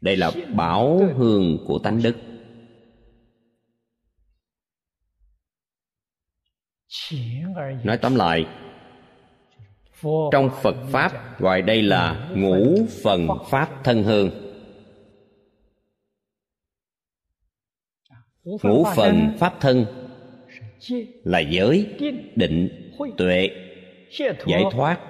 [0.00, 2.16] đây là bảo hương của tánh đức.
[7.84, 8.46] Nói tóm lại
[10.32, 14.49] trong phật pháp gọi đây là ngũ phần pháp thân hương
[18.62, 19.86] ngũ phần pháp thân
[21.24, 21.86] là giới
[22.36, 22.68] định
[23.16, 23.50] tuệ.
[24.46, 25.00] Giải thoát.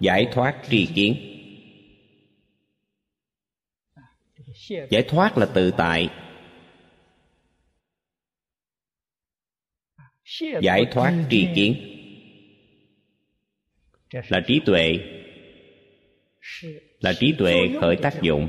[0.00, 1.16] Giải thoát tri kiến.
[4.90, 6.08] Giải thoát là tự tại.
[10.62, 11.74] Giải thoát tri kiến.
[14.28, 14.98] là trí tuệ.
[17.00, 18.48] là trí tuệ khởi tác dụng.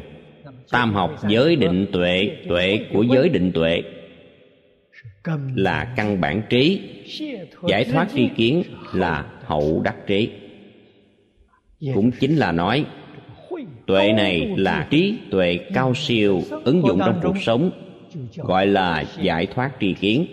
[0.71, 3.83] tam học giới định tuệ tuệ của giới định tuệ
[5.55, 6.81] là căn bản trí.
[7.67, 8.63] Giải thoát tri kiến
[8.93, 10.31] là hậu đắc trí.
[11.93, 12.85] Cũng chính là nói
[13.87, 17.71] tuệ này là trí tuệ cao siêu ứng dụng trong cuộc sống
[18.35, 20.25] gọi là giải thoát tri kiến.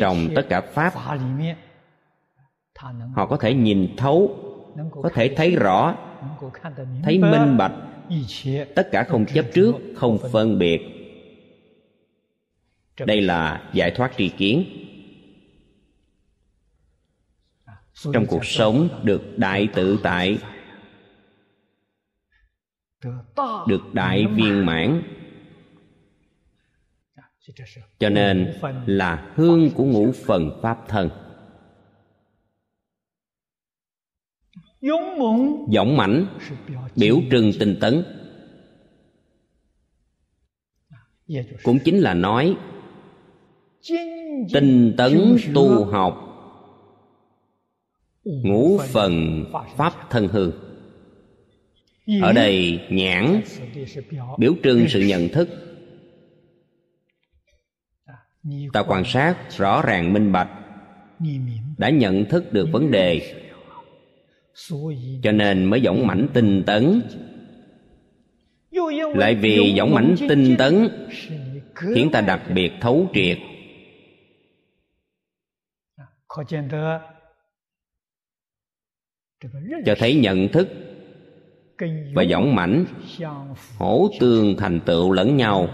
[0.00, 0.92] Trong tất cả pháp
[3.14, 4.36] họ có thể nhìn thấu
[5.02, 5.96] có thể thấy rõ
[7.02, 7.72] thấy minh bạch.
[8.74, 10.97] Tất cả không chấp trước không phân biệt
[13.06, 14.64] đây là giải thoát tri kiến.
[18.12, 20.38] Trong cuộc sống được đại tự tại,
[23.68, 25.02] được đại viên mãn.
[27.98, 28.54] Cho nên
[28.86, 31.10] là hương của ngũ phần pháp thân.
[35.72, 36.26] Dõng mãnh,
[36.96, 38.04] biểu trưng tinh tấn.
[41.62, 42.56] Cũng chính là nói
[44.52, 46.24] tinh tấn tu học.
[48.24, 49.44] Ngũ phần
[49.76, 50.52] pháp thân hương
[52.22, 53.40] ở đây nhãn,
[54.38, 55.48] biểu trưng sự nhận thức.
[58.72, 60.50] Ta quan sát, rõ ràng minh bạch,
[61.78, 63.34] đã nhận thức được vấn đề.
[65.22, 67.02] Cho nên mới dõng mãnh tinh tấn.
[69.14, 70.88] Lại vì dõng mãnh tinh tấn,
[71.74, 73.38] khiến ta đặc biệt thấu triệt
[79.86, 80.68] cho thấy nhận thức
[82.14, 82.84] và dõng mãnh
[83.78, 85.68] hỗ tương thành tựu lẫn nhau.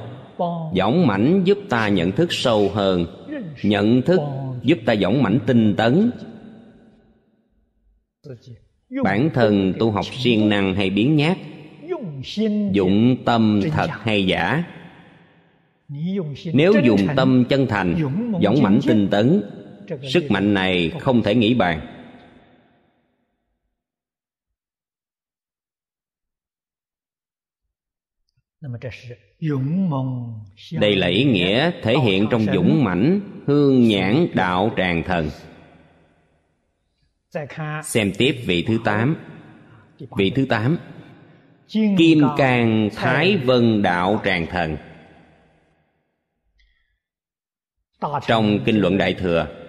[0.74, 3.06] dõng mãnh giúp ta nhận thức sâu hơn.
[3.62, 4.20] Nhận thức
[4.62, 6.10] giúp ta dõng mãnh tinh tấn.
[9.04, 11.36] Bản thân tu học siêng năng hay biến nhát
[12.72, 14.64] dụng tâm thật hay giả.
[16.52, 17.96] Nếu dùng tâm chân thành
[18.42, 19.42] dõng mãnh tinh tấn
[20.12, 21.86] sức mạnh này không thể nghĩ bàn.
[30.80, 35.30] Đây là ý nghĩa thể hiện trong dũng mãnh, hương nhãn, đạo tràng thần.
[37.84, 39.16] Xem tiếp vị thứ tám.
[40.16, 40.78] Vị thứ tám.
[41.98, 44.76] Kim cang thái vân đạo tràng thần.
[48.26, 49.63] Trong kinh luận đại thừa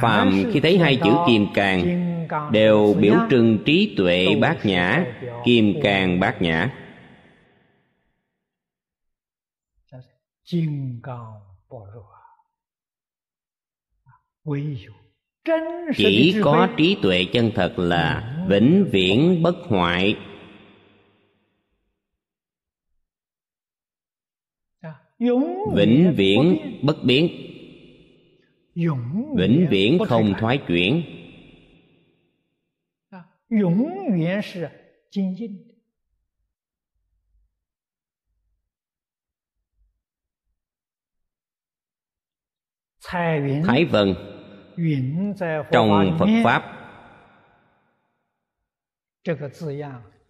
[0.00, 2.12] phàm khi thấy hai chữ kim cang
[2.52, 5.04] đều biểu trưng trí tuệ bát nhã
[5.44, 6.78] kim cang bát nhã.
[15.96, 20.16] Chỉ có trí tuệ chân thật là vĩnh viễn bất hoại.
[25.74, 27.51] Vĩnh viễn bất biến
[29.36, 31.02] vĩnh viễn không thoái chuyển.
[43.64, 44.14] Thái vân
[45.72, 46.78] trong phật pháp.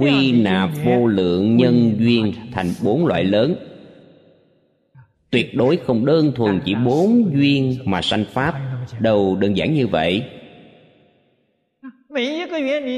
[0.00, 3.54] Quy nạp vô lượng nhân duyên thành bốn loại lớn.
[5.30, 8.54] Tuyệt đối không đơn thuần chỉ bốn duyên mà sanh pháp.
[9.00, 10.22] Đâu đơn giản như vậy.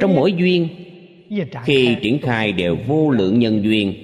[0.01, 0.69] Trong mỗi duyên,
[1.65, 3.95] khi triển khai đều vô lượng nhân duyên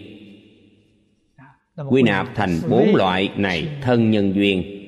[1.77, 4.81] quy nạp thành bốn loại này thân nhân duyên.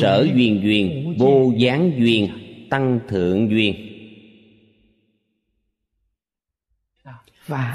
[0.00, 2.28] Sở duyên duyên vô gián duyên
[2.70, 3.74] tăng thượng duyên.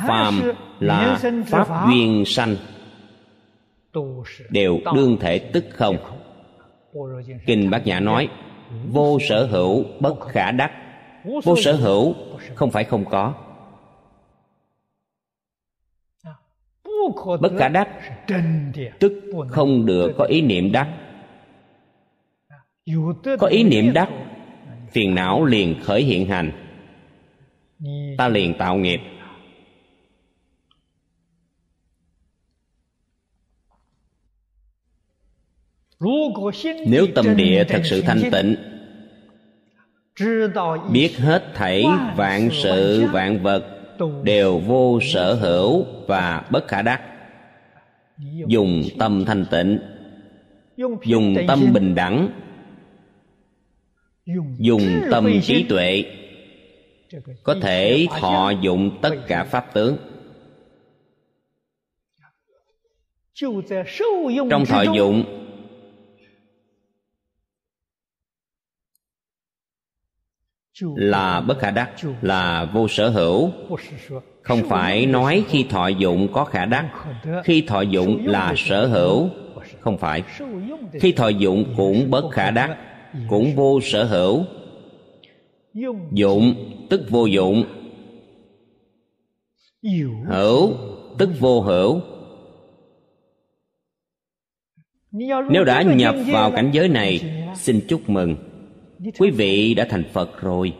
[0.07, 0.41] Phàm
[0.79, 2.55] là pháp duyên sanh
[4.49, 5.97] đều đương thể tức không.
[7.45, 8.29] kinh bát nhã nói
[8.87, 10.71] vô sở hữu bất khả đắc.
[11.43, 12.15] Vô sở hữu
[12.55, 13.33] không phải không có
[17.41, 17.89] bất khả đắc,
[18.99, 19.13] tức
[19.49, 20.87] không được có ý niệm đắc.
[23.39, 24.09] Có ý niệm đắc,
[24.91, 26.51] phiền não liền khởi hiện hành.
[28.17, 28.99] Ta liền tạo nghiệp.
[36.87, 38.55] Nếu tâm địa thật sự thanh tịnh,
[40.91, 41.85] biết hết thảy
[42.15, 43.82] vạn sự, vạn vật
[44.23, 47.01] đều vô sở hữu và bất khả đắc.
[48.47, 49.79] Dùng tâm thanh tịnh.
[51.05, 52.29] Dùng tâm bình đẳng.
[54.59, 56.03] Dùng tâm trí tuệ.
[57.43, 59.97] Có thể thọ dụng tất cả pháp tướng.
[64.49, 65.42] Trong thọ dụng
[70.81, 71.91] là bất khả đắc
[72.21, 73.51] là vô sở hữu.
[74.41, 76.89] Không phải nói khi thọ dụng có khả đắc.
[77.43, 79.29] khi thọ dụng là sở hữu.
[79.79, 80.23] Không phải.
[80.93, 82.77] Khi thọ dụng cũng bất khả đắc
[83.29, 84.43] cũng vô sở hữu.
[86.11, 86.55] Dụng
[86.89, 87.65] tức vô dụng.
[90.27, 90.73] Hữu.
[91.17, 92.01] Tức vô hữu.
[95.49, 97.19] Nếu đã nhập vào cảnh giới này
[97.55, 98.52] xin chúc mừng
[99.19, 100.73] quý vị đã thành phật rồi.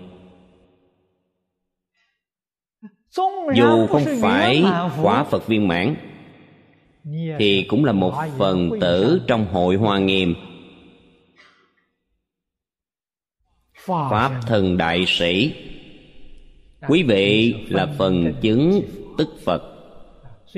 [3.55, 4.63] Dù không phải
[5.01, 5.95] quả phật viên mãn
[7.39, 10.35] thì cũng là một phần tử trong hội hoa nghiêm.
[13.85, 15.53] Pháp thần đại sĩ.
[16.87, 18.81] Quý vị là phần chứng
[19.17, 19.69] tức phật.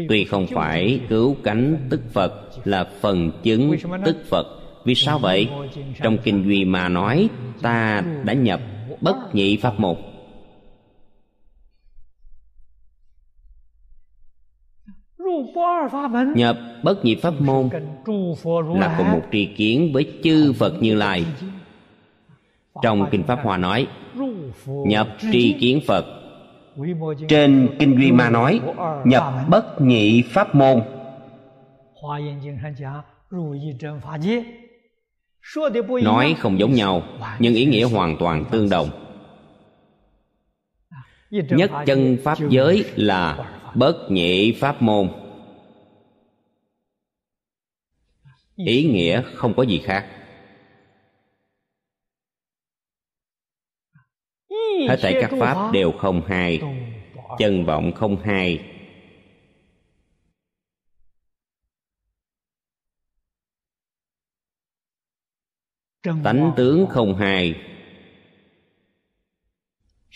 [0.10, 2.32] tuy không phải cứu cánh tức phật
[2.64, 3.76] là phần chứng
[4.06, 5.50] tức phật vì sao vậy?
[6.02, 7.30] Trong kinh duy mà nói,
[7.62, 8.62] ta đã nhập
[9.02, 9.96] bất nhị pháp môn.
[16.36, 17.70] Nhập bất nhị pháp môn
[18.80, 21.26] là cùng một tri kiến với chư phật như lai.
[22.82, 23.88] Trong kinh pháp hòa nói,
[24.66, 26.06] nhập tri kiến phật.
[27.28, 28.60] Trên kinh duy ma nói,
[29.06, 30.82] nhập bất nhị pháp môn
[36.02, 37.04] nói không giống nhau,
[37.40, 38.90] nhưng ý nghĩa hoàn toàn tương đồng.
[41.32, 45.10] Nhất chân pháp giới là bất nhị pháp môn.
[48.56, 50.08] Ý nghĩa không có gì khác.
[54.90, 56.62] Hết thảy các pháp đều không hai,
[57.38, 58.75] chân vọng không hai.
[66.24, 67.56] Tánh tướng không hai.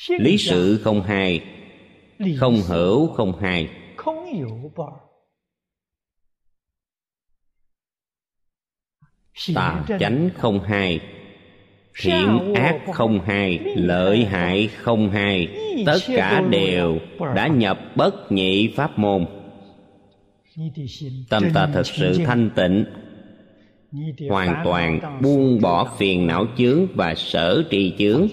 [0.10, 1.44] Lý sự không hai.
[2.38, 3.70] Không hữu không hai.
[9.56, 10.99] tà chánh không hai.
[12.02, 13.60] Thiện ác không hai.
[13.76, 15.48] Lợi hại không hai.
[15.86, 16.99] Tất cả đều
[17.36, 19.26] đã nhập bất nhị pháp môn.
[21.30, 22.86] Tâm ta thật sự thanh tịnh
[24.30, 28.28] hoàn toàn buông bỏ phiền não chướng và sở trì chướng.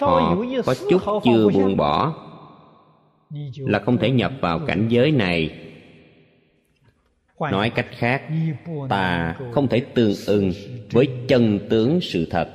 [0.00, 2.14] Họ có chút chưa buông bỏ
[3.56, 5.58] là không thể nhập vào cảnh giới này.
[7.40, 8.22] Nói cách khác
[8.88, 10.52] ta không thể tương ưng
[10.90, 12.48] với chân tướng sự thật.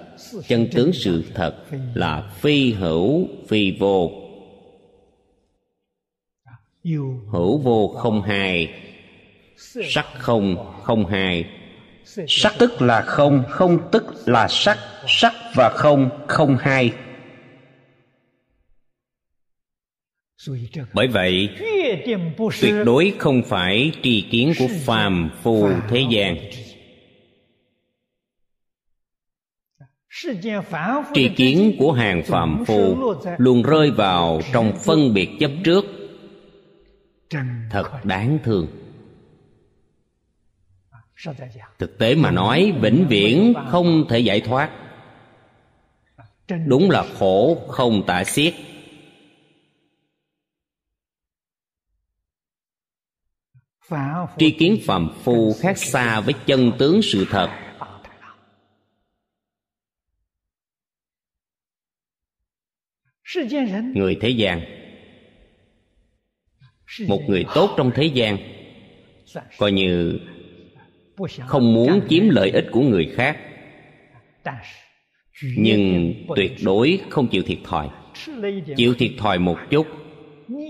[0.48, 4.12] Chân tướng sự thật là phi hữu phi vô.
[7.32, 8.70] Hữu vô không hai
[9.90, 11.46] sắc không không hai.
[12.28, 14.78] Sắc tức là không không tức là sắc.
[15.08, 16.94] Sắc và không không hai.
[20.94, 21.50] Bởi vậy
[22.62, 26.38] tuyệt đối không phải tri kiến của phàm phu thế gian.
[31.14, 35.86] Tri kiến của hàng phàm phu luôn rơi vào trong phân biệt chấp trước.
[37.72, 38.68] Thật đáng thương
[41.80, 44.72] thực tế mà nói, vĩnh viễn không thể giải thoát.
[46.68, 48.56] Đúng là khổ, không tả xiết.
[54.38, 57.50] Tri kiến phàm phu khác xa với chân tướng sự thật.
[63.96, 64.62] Người thế gian.
[67.08, 68.38] Một người tốt trong thế gian.
[69.58, 70.20] Coi như
[71.46, 73.38] không muốn chiếm lợi ích của người khác.
[75.58, 77.90] nhưng tuyệt đối không chịu thiệt thòi.
[78.78, 79.88] chịu thiệt thòi một chút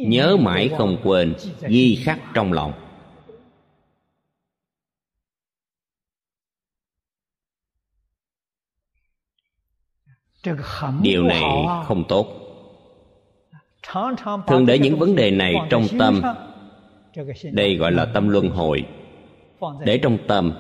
[0.07, 1.33] nhớ mãi không quên
[1.67, 2.73] ghi khắc trong lòng.
[11.01, 11.41] điều này
[11.85, 12.27] không tốt.
[14.47, 16.21] thường để những vấn đề này trong tâm.
[17.51, 18.85] đây gọi là tâm luân hồi
[19.85, 20.53] để trong tâm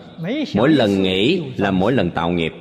[0.55, 2.51] mỗi lần nghĩ là mỗi lần tạo nghiệp.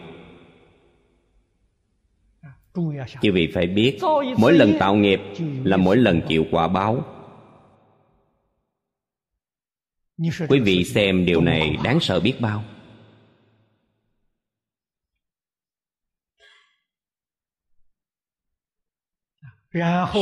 [3.22, 3.98] Chư vị phải biết,
[4.38, 5.20] mỗi lần tạo nghiệp
[5.64, 7.04] là mỗi lần chịu quả báo.
[10.48, 12.64] Quý vị xem điều này đáng sợ biết bao.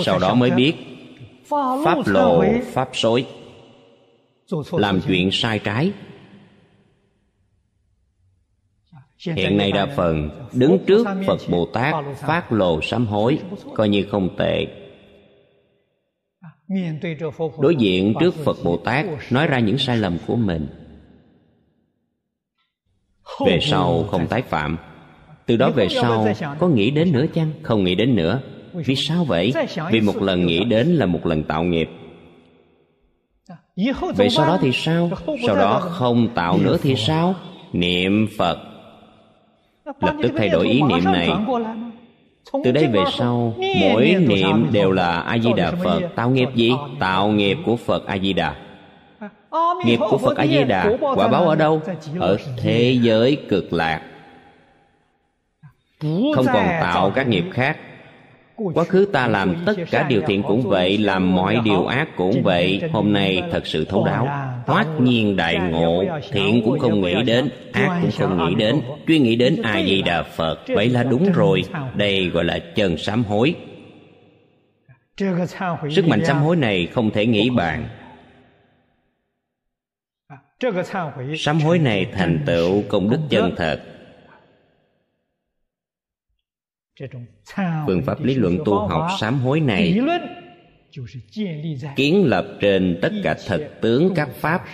[0.05, 0.75] Sau đó mới biết,
[1.85, 3.27] pháp lộ pháp xối
[4.73, 5.93] làm chuyện sai trái.
[9.37, 13.39] hiện nay đa phần đứng trước phật bồ tát phát lộ sám hối
[13.75, 14.67] coi như không tệ.
[17.59, 20.67] Đối diện trước phật bồ tát nói ra những sai lầm của mình.
[23.47, 24.77] Về sau không tái phạm.
[25.47, 27.53] Từ đó về sau có nghĩ đến nữa chăng?
[27.63, 28.41] Không nghĩ đến nữa.
[28.73, 29.53] Vì sao vậy?
[29.91, 31.89] Vì một lần nghĩ đến là một lần tạo nghiệp
[34.17, 35.11] vậy sau đó thì sao?
[35.47, 37.35] Sau đó không tạo nữa thì sao?
[37.73, 38.59] Niệm phật.
[39.85, 41.31] Lập tức thay đổi ý niệm này.
[42.65, 46.01] từ đây về sau mỗi niệm đều là a di đà phật.
[46.17, 46.73] tạo nghiệp gì?
[46.99, 48.55] tạo nghiệp của phật a di đà.
[49.85, 50.97] Nghiệp của phật a di đà.
[51.01, 51.83] quả báo ở đâu?
[52.19, 54.01] ở thế giới cực lạc.
[56.35, 57.77] Không còn tạo các nghiệp khác
[58.57, 62.43] quá khứ ta làm tất cả điều thiện cũng vậy làm mọi điều ác cũng
[62.43, 62.83] vậy.
[62.93, 66.05] hôm nay thật sự thấu đáo hoát nhiên đại ngộ.
[66.33, 68.81] thiện cũng không nghĩ đến ác cũng không nghĩ đến.
[69.07, 71.63] chuyên nghĩ đến a di đà phật vậy là đúng rồi.
[71.95, 73.55] đây gọi là chân sám hối.
[75.91, 77.89] Sức mạnh sám hối này không thể nghĩ bàn.
[81.39, 83.94] Sám hối này thành tựu công đức chân thật
[87.87, 90.01] phương pháp lý luận tu học sám hối này
[91.97, 94.65] kiến lập trên tất cả thật tướng các pháp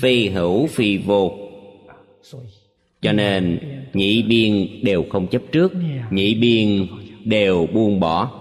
[0.00, 1.38] phi hữu phi vô.
[3.00, 3.58] cho nên
[3.92, 5.72] nhị biên đều không chấp trước
[6.10, 6.86] nhị biên
[7.24, 8.36] đều buông bỏ.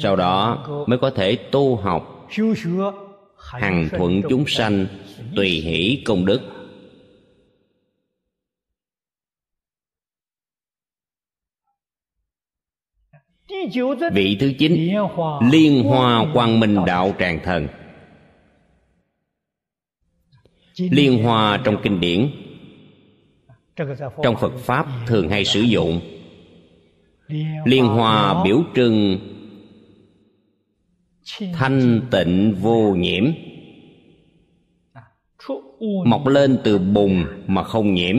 [0.00, 2.28] sau đó mới có thể tu học
[3.38, 4.86] hằng thuận chúng sanh
[5.36, 6.57] tùy hỷ công đức
[14.12, 14.94] vị thứ chín
[15.50, 17.68] liên hoa quang minh đạo tràng thần.
[20.78, 22.30] Liên hoa trong kinh điển.
[24.22, 26.00] Trong phật pháp thường hay sử dụng.
[27.64, 29.18] Liên hoa biểu trưng
[31.52, 33.24] thanh tịnh vô nhiễm.
[36.04, 38.16] Mọc lên từ bùn mà không nhiễm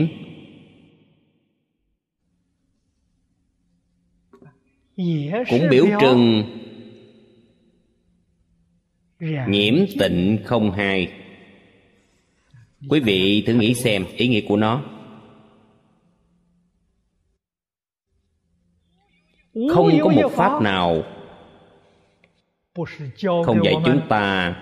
[5.50, 6.44] cũng biểu trưng
[9.48, 11.12] nhiễm tịnh không hai.
[12.88, 14.82] Quý vị thử nghĩ xem ý nghĩa của nó.
[19.70, 21.02] Không có một pháp nào
[23.44, 24.56] không dạy chúng ta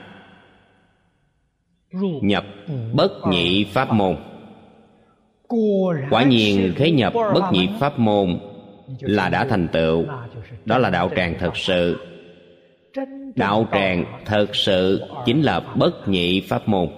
[2.22, 2.46] nhập
[2.92, 4.16] bất nhị pháp môn.
[6.10, 8.47] Quả nhiên khế nhập bất nhị pháp môn
[9.00, 10.04] là đã thành tựu.
[10.64, 11.96] Đó là đạo tràng thật sự.
[13.36, 16.88] Đạo tràng thật sự chính là bất nhị pháp môn.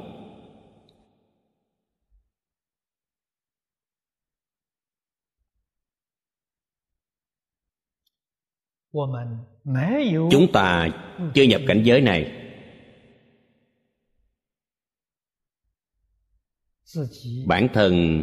[10.31, 10.89] Chúng ta
[11.35, 12.37] chưa nhập cảnh giới này.
[17.47, 18.23] Bản thân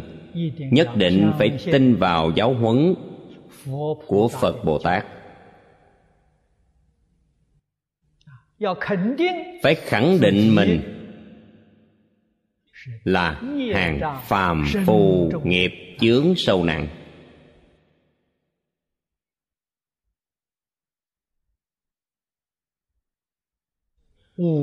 [0.72, 2.94] nhất định phải tin vào giáo huấn
[4.06, 5.06] của phật bồ tát.
[9.62, 10.80] Phải khẳng định mình
[13.04, 13.42] là
[13.74, 16.88] hàng phàm phu nghiệp chướng sâu nặng.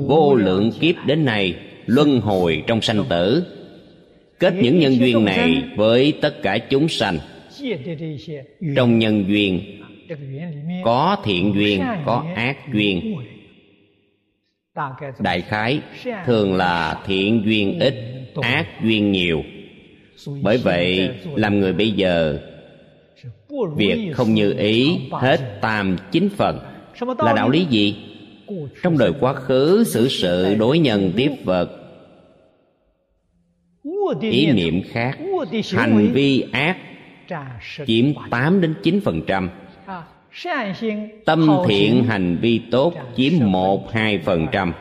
[0.08, 3.44] Vô lượng kiếp đến nay luân hồi trong sanh tử.
[4.38, 7.18] Kết những nhân duyên này với tất cả chúng sanh
[8.76, 9.80] trong nhân duyên
[10.84, 13.16] có thiện duyên có ác duyên.
[15.18, 15.80] đại khái
[16.24, 17.94] thường là thiện duyên ít
[18.42, 19.42] ác duyên nhiều.
[20.42, 22.38] Bởi vậy làm người bây giờ
[23.76, 26.58] việc không như ý hết tam chính phần.
[27.18, 27.96] Là đạo lý gì?
[28.82, 31.70] trong đời quá khứ xử sự đối nhân tiếp vật.
[34.20, 35.18] Ý niệm khác
[35.72, 36.76] hành vi ác
[37.86, 39.50] chiếm 8 đến 9 phần trăm.
[41.24, 44.72] Tâm thiện hành vi tốt chiếm một hai phần trăm.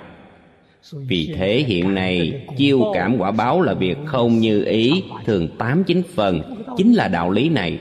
[0.93, 5.83] vì thế hiện nay chiêu cảm quả báo là việc không như ý thường tám
[5.83, 6.41] chín phần.
[6.77, 7.79] chính là đạo lý này.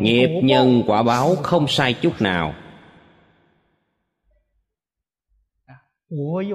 [0.00, 2.54] Nghiệp nhân quả báo không sai chút nào.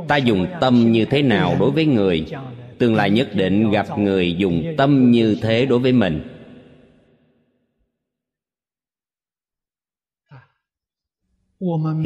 [0.07, 2.25] Ta dùng tâm như thế nào đối với người
[2.79, 6.33] tương lai nhất định gặp người dùng tâm như thế đối với mình.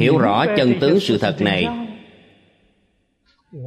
[0.00, 1.66] Hiểu rõ chân tướng sự thật này,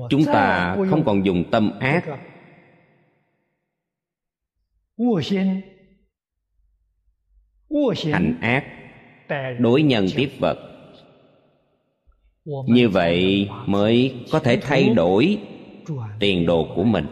[0.10, 2.06] chúng ta không còn dùng tâm ác.
[8.12, 8.66] Hành ác
[9.60, 10.58] đối nhân tiếp vật.
[12.68, 15.38] Như vậy mới có thể thay đổi
[16.20, 17.06] tiền đồ của mình.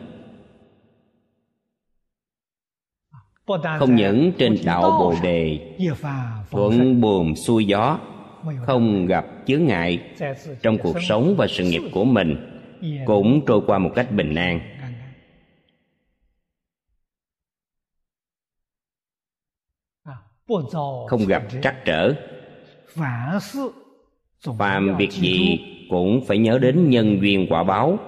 [3.80, 5.76] Không những trên đạo bồ đề
[6.52, 8.00] thuận buồm xuôi gió
[8.66, 10.12] không gặp chướng ngại
[10.62, 12.60] trong cuộc sống và sự nghiệp của mình
[13.06, 14.60] cũng trôi qua một cách bình an.
[21.08, 22.14] Không gặp trắc trở.
[24.58, 25.60] phàm việc gì
[25.90, 28.00] cũng phải nhớ đến nhân duyên quả báo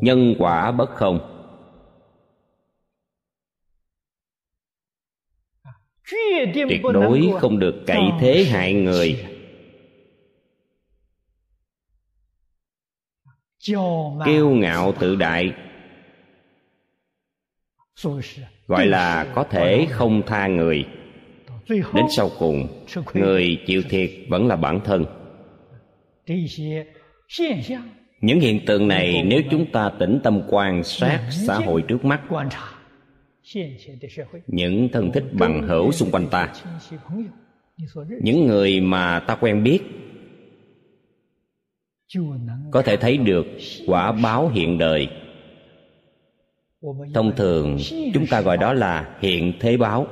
[0.00, 1.30] nhân quả bất không.
[6.54, 9.26] Tuyệt đối không được cậy thế hại người.
[14.24, 15.52] Kiêu ngạo tự đại.
[18.66, 20.84] Gọi là có thể không tha người.
[21.68, 22.84] Đến sau cùng
[23.14, 25.04] người chịu thiệt vẫn là bản thân
[28.24, 32.20] những hiện tượng này nếu chúng ta tĩnh tâm quan sát xã hội trước mắt,
[34.46, 36.52] những thân thích bằng hữu xung quanh ta,
[38.22, 39.80] những người mà ta quen biết,
[42.70, 43.46] có thể thấy được
[43.86, 45.08] quả báo hiện đời.
[47.14, 47.78] Thông thường,
[48.14, 50.06] chúng ta gọi đó là hiện thế báo.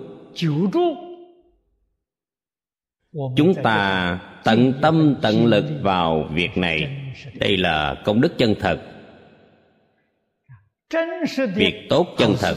[3.37, 7.03] Chúng ta tận tâm tận lực vào việc này.
[7.35, 8.83] Đây là công đức chân thật.
[11.55, 12.57] Việc tốt chân thật.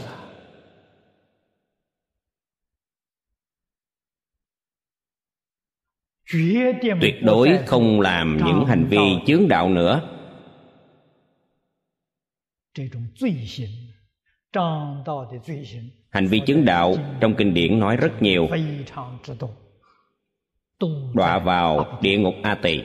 [7.00, 10.19] Tuyệt đối không làm những hành vi chướng đạo nữa
[16.10, 18.48] hành vi chứng đạo trong kinh điển nói rất nhiều.
[21.14, 22.82] đọa vào địa ngục a tỳ.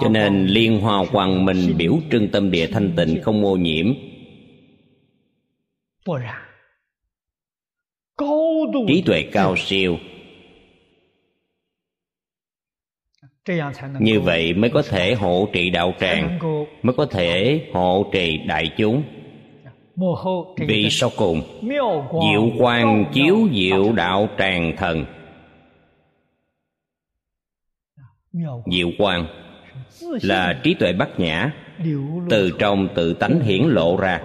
[0.00, 3.86] Cho nên liên hoa hoàng mình biểu trưng tâm địa thanh tịnh không ô nhiễm.
[8.88, 9.98] Trí tuệ cao siêu
[13.98, 16.38] như vậy mới có thể hộ trì đạo tràng
[16.82, 19.02] mới có thể hộ trì đại chúng.
[20.56, 21.42] vì sau cùng
[22.30, 25.04] diệu quang chiếu diệu đạo tràng thần.
[28.72, 29.26] diệu quang
[30.00, 31.52] là trí tuệ bát nhã
[32.30, 34.20] từ trong tự tánh hiển lộ ra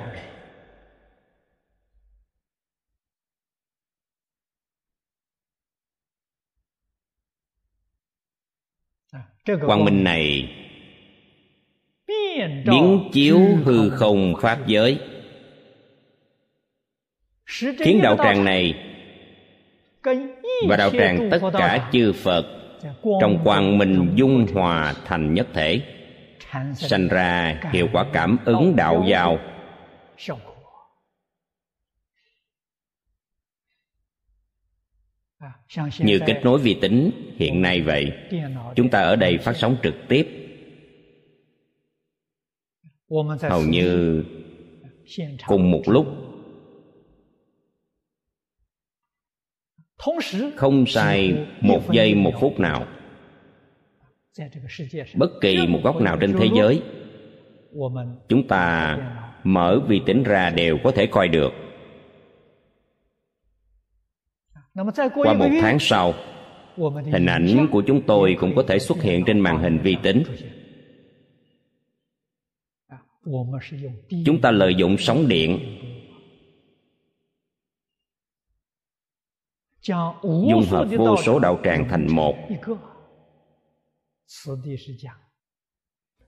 [9.58, 10.50] quang minh này
[12.66, 14.34] biến chiếu hư không.
[14.42, 15.00] pháp giới.
[17.80, 18.74] Khiến đạo tràng này
[20.68, 22.46] và đạo tràng tất cả chư phật
[23.22, 25.82] trong quang minh dung hòa thành nhất thể
[26.76, 29.40] sanh ra hiệu quả cảm ứng đạo giao
[36.00, 38.12] như kết nối vi tính hiện nay vậy.
[38.76, 40.28] Chúng ta ở đây phát sóng trực tiếp.
[43.42, 44.24] Hầu như
[45.48, 46.08] cùng một lúc.
[50.56, 52.88] Không sai một giây một phút nào.
[55.16, 56.82] Bất kỳ một góc nào trên thế giới
[58.28, 58.98] chúng ta
[59.44, 61.54] mở vi tính ra đều có thể coi được
[65.14, 66.14] Qua một tháng sau,
[67.12, 70.24] hình ảnh của chúng tôi cũng có thể xuất hiện trên màn hình vi tính.
[74.26, 75.60] Chúng ta lợi dụng sóng điện.
[80.24, 82.36] Dung hợp vô số đạo tràng thành một.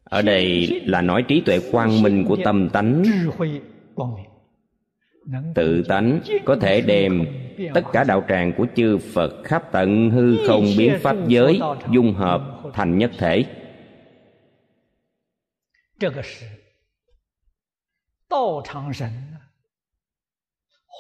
[0.04, 3.04] ở đây là nói trí tuệ quang minh của tâm tánh
[5.56, 7.26] tự tánh có thể đem
[7.74, 11.60] tất cả đạo tràng của chư phật khắp tận hư không biến pháp giới
[11.92, 12.42] dung hợp
[12.74, 13.46] thành nhất thể.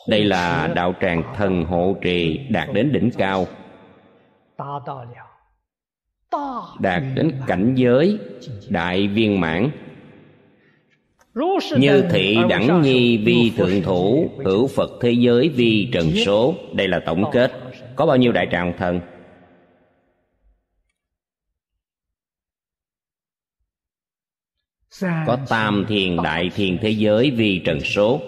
[0.08, 3.48] Đây là đạo tràng thần hộ trì đạt đến đỉnh cao.
[6.80, 8.20] đạt đến cảnh giới
[8.70, 9.72] đại viên mãn
[11.78, 16.88] như thị đẳng nhi vi thượng thủ hữu phật thế giới vi trần số đây
[16.88, 17.52] là tổng kết.
[17.96, 19.02] Có bao nhiêu đại tràng thần?
[25.02, 28.22] Có tam thiền đại thiền thế giới vi trần số.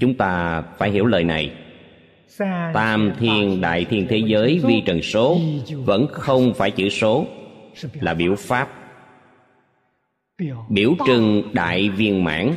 [0.00, 1.52] Chúng ta phải hiểu lời này.
[2.74, 5.38] Tam thiên đại thiên thế giới vi trần số
[5.74, 7.26] vẫn không phải chữ số
[8.00, 8.83] là biểu pháp
[10.68, 12.54] biểu trưng đại viên mãn.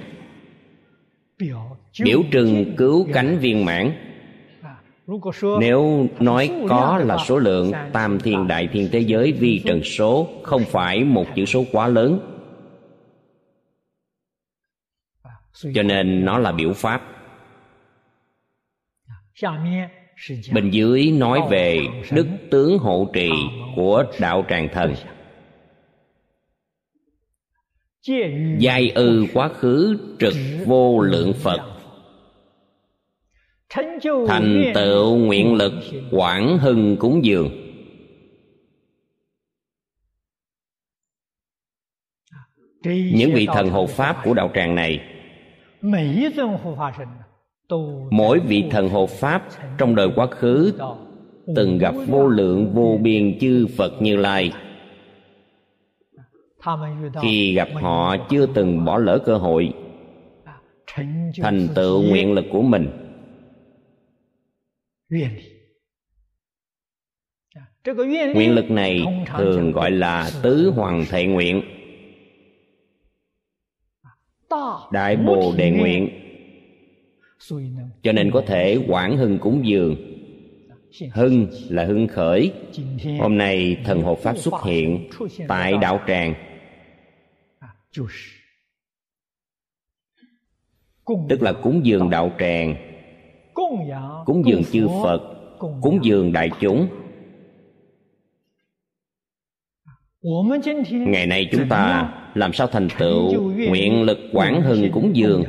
[2.04, 3.92] Biểu trưng cứu cánh viên mãn.
[5.60, 10.28] Nếu nói có là số lượng tam thiên đại thiên thế giới vi trần số
[10.44, 12.20] không phải một chữ số quá lớn.
[15.74, 17.02] Cho nên nó là biểu pháp.
[20.54, 21.80] Bên dưới nói về
[22.12, 23.30] đức tướng hộ trì
[23.76, 24.94] của đạo tràng thần
[28.60, 30.34] giai ư quá khứ, trực
[30.66, 31.60] vô lượng phật.
[34.28, 35.74] Thành tựu nguyện lực,
[36.12, 37.50] quảng hưng cúng dường.
[43.14, 45.00] Những vị thần hộ pháp của đạo tràng này,
[48.12, 49.48] mỗi vị thần hộ pháp
[49.78, 50.74] trong đời quá khứ,
[51.56, 54.54] từng gặp vô lượng vô biên chư phật như lai
[57.22, 59.74] khi gặp họ chưa từng bỏ lỡ cơ hội
[61.42, 62.90] thành tựu nguyện lực của mình.
[68.34, 69.06] Nguyện lực này
[69.38, 71.62] thường gọi là tứ hoàng thệ nguyện.
[74.92, 76.10] Đại bồ đề nguyện.
[78.04, 79.96] Cho nên có thể quảng hưng cúng dường.
[81.14, 82.52] Hưng là hưng khởi.
[83.20, 85.10] Hôm nay thần hộ pháp xuất hiện
[85.48, 86.47] tại đạo tràng
[91.30, 92.76] tức là cúng dường đạo tràng.
[94.26, 95.22] Cúng dường chư phật.
[95.82, 96.88] Cúng dường đại chúng.
[100.90, 105.44] Ngày nay chúng ta làm sao thành tựu nguyện lực quảng hưng cúng dường?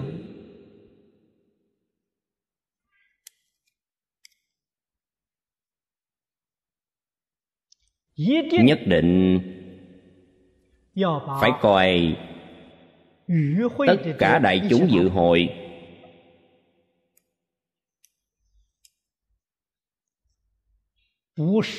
[8.65, 9.39] nhất định
[11.41, 12.17] phải coi
[13.87, 15.49] tất cả đại chúng dự hội.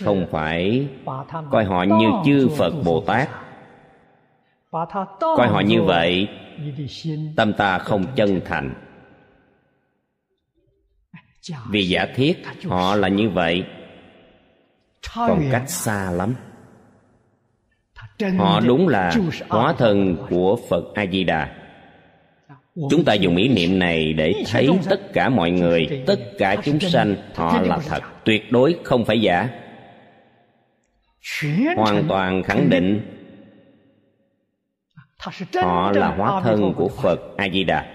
[0.04, 0.88] không phải
[1.52, 3.30] coi họ như chư phật bồ tát.
[5.20, 6.28] coi họ như vậy
[7.36, 8.74] tâm ta không chân thành.
[11.70, 13.64] vì giả thiết họ là như vậy
[15.16, 16.36] còn cách xa lắm
[18.38, 19.12] họ đúng là
[19.50, 21.56] hóa thân của phật a di đà
[22.90, 26.80] chúng ta dùng ý niệm này để thấy tất cả mọi người, tất cả chúng
[26.80, 29.50] sanh, họ là thật, tuyệt đối không phải giả.
[31.76, 33.02] Hoàn toàn khẳng định
[35.62, 37.86] họ là hóa thân của phật a di đà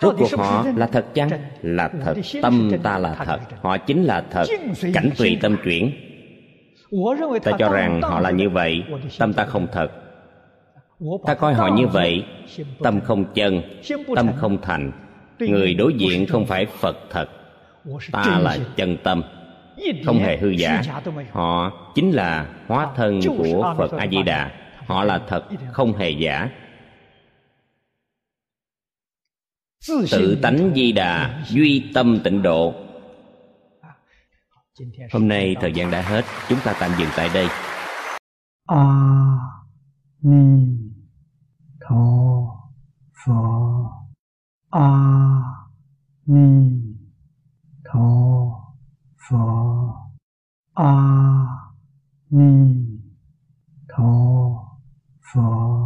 [0.00, 1.30] rốt cuộc họ là thật chăng?
[1.62, 4.44] Là thật, tâm ta là thật, họ chính là thật,
[4.94, 5.92] cảnh tùy tâm chuyển
[7.42, 8.82] ta cho rằng họ là như vậy,
[9.18, 9.88] tâm ta không thật.
[11.26, 12.24] Ta coi họ như vậy,
[12.82, 13.62] tâm không chân,
[14.16, 14.92] tâm không thành.
[15.38, 17.28] Người đối diện không phải phật thật,
[18.12, 19.22] ta là chân tâm.
[20.04, 20.82] Không hề hư giả.
[21.32, 24.50] Họ chính là hóa thân của phật a di đà
[24.86, 26.50] họ là thật, không hề giả.
[30.10, 32.74] Tự tánh di đà, duy tâm tịnh độ
[35.12, 37.46] hôm nay thời gian đã hết, chúng ta tạm dừng tại đây.
[38.66, 38.84] A
[40.22, 40.66] ni
[41.80, 41.96] tho
[43.24, 43.90] pho.
[44.70, 44.88] A
[46.26, 46.70] ni
[47.84, 48.00] tho
[49.28, 49.94] pho.
[50.74, 50.94] a
[52.30, 52.74] ni
[53.88, 54.04] tho
[55.34, 55.83] pho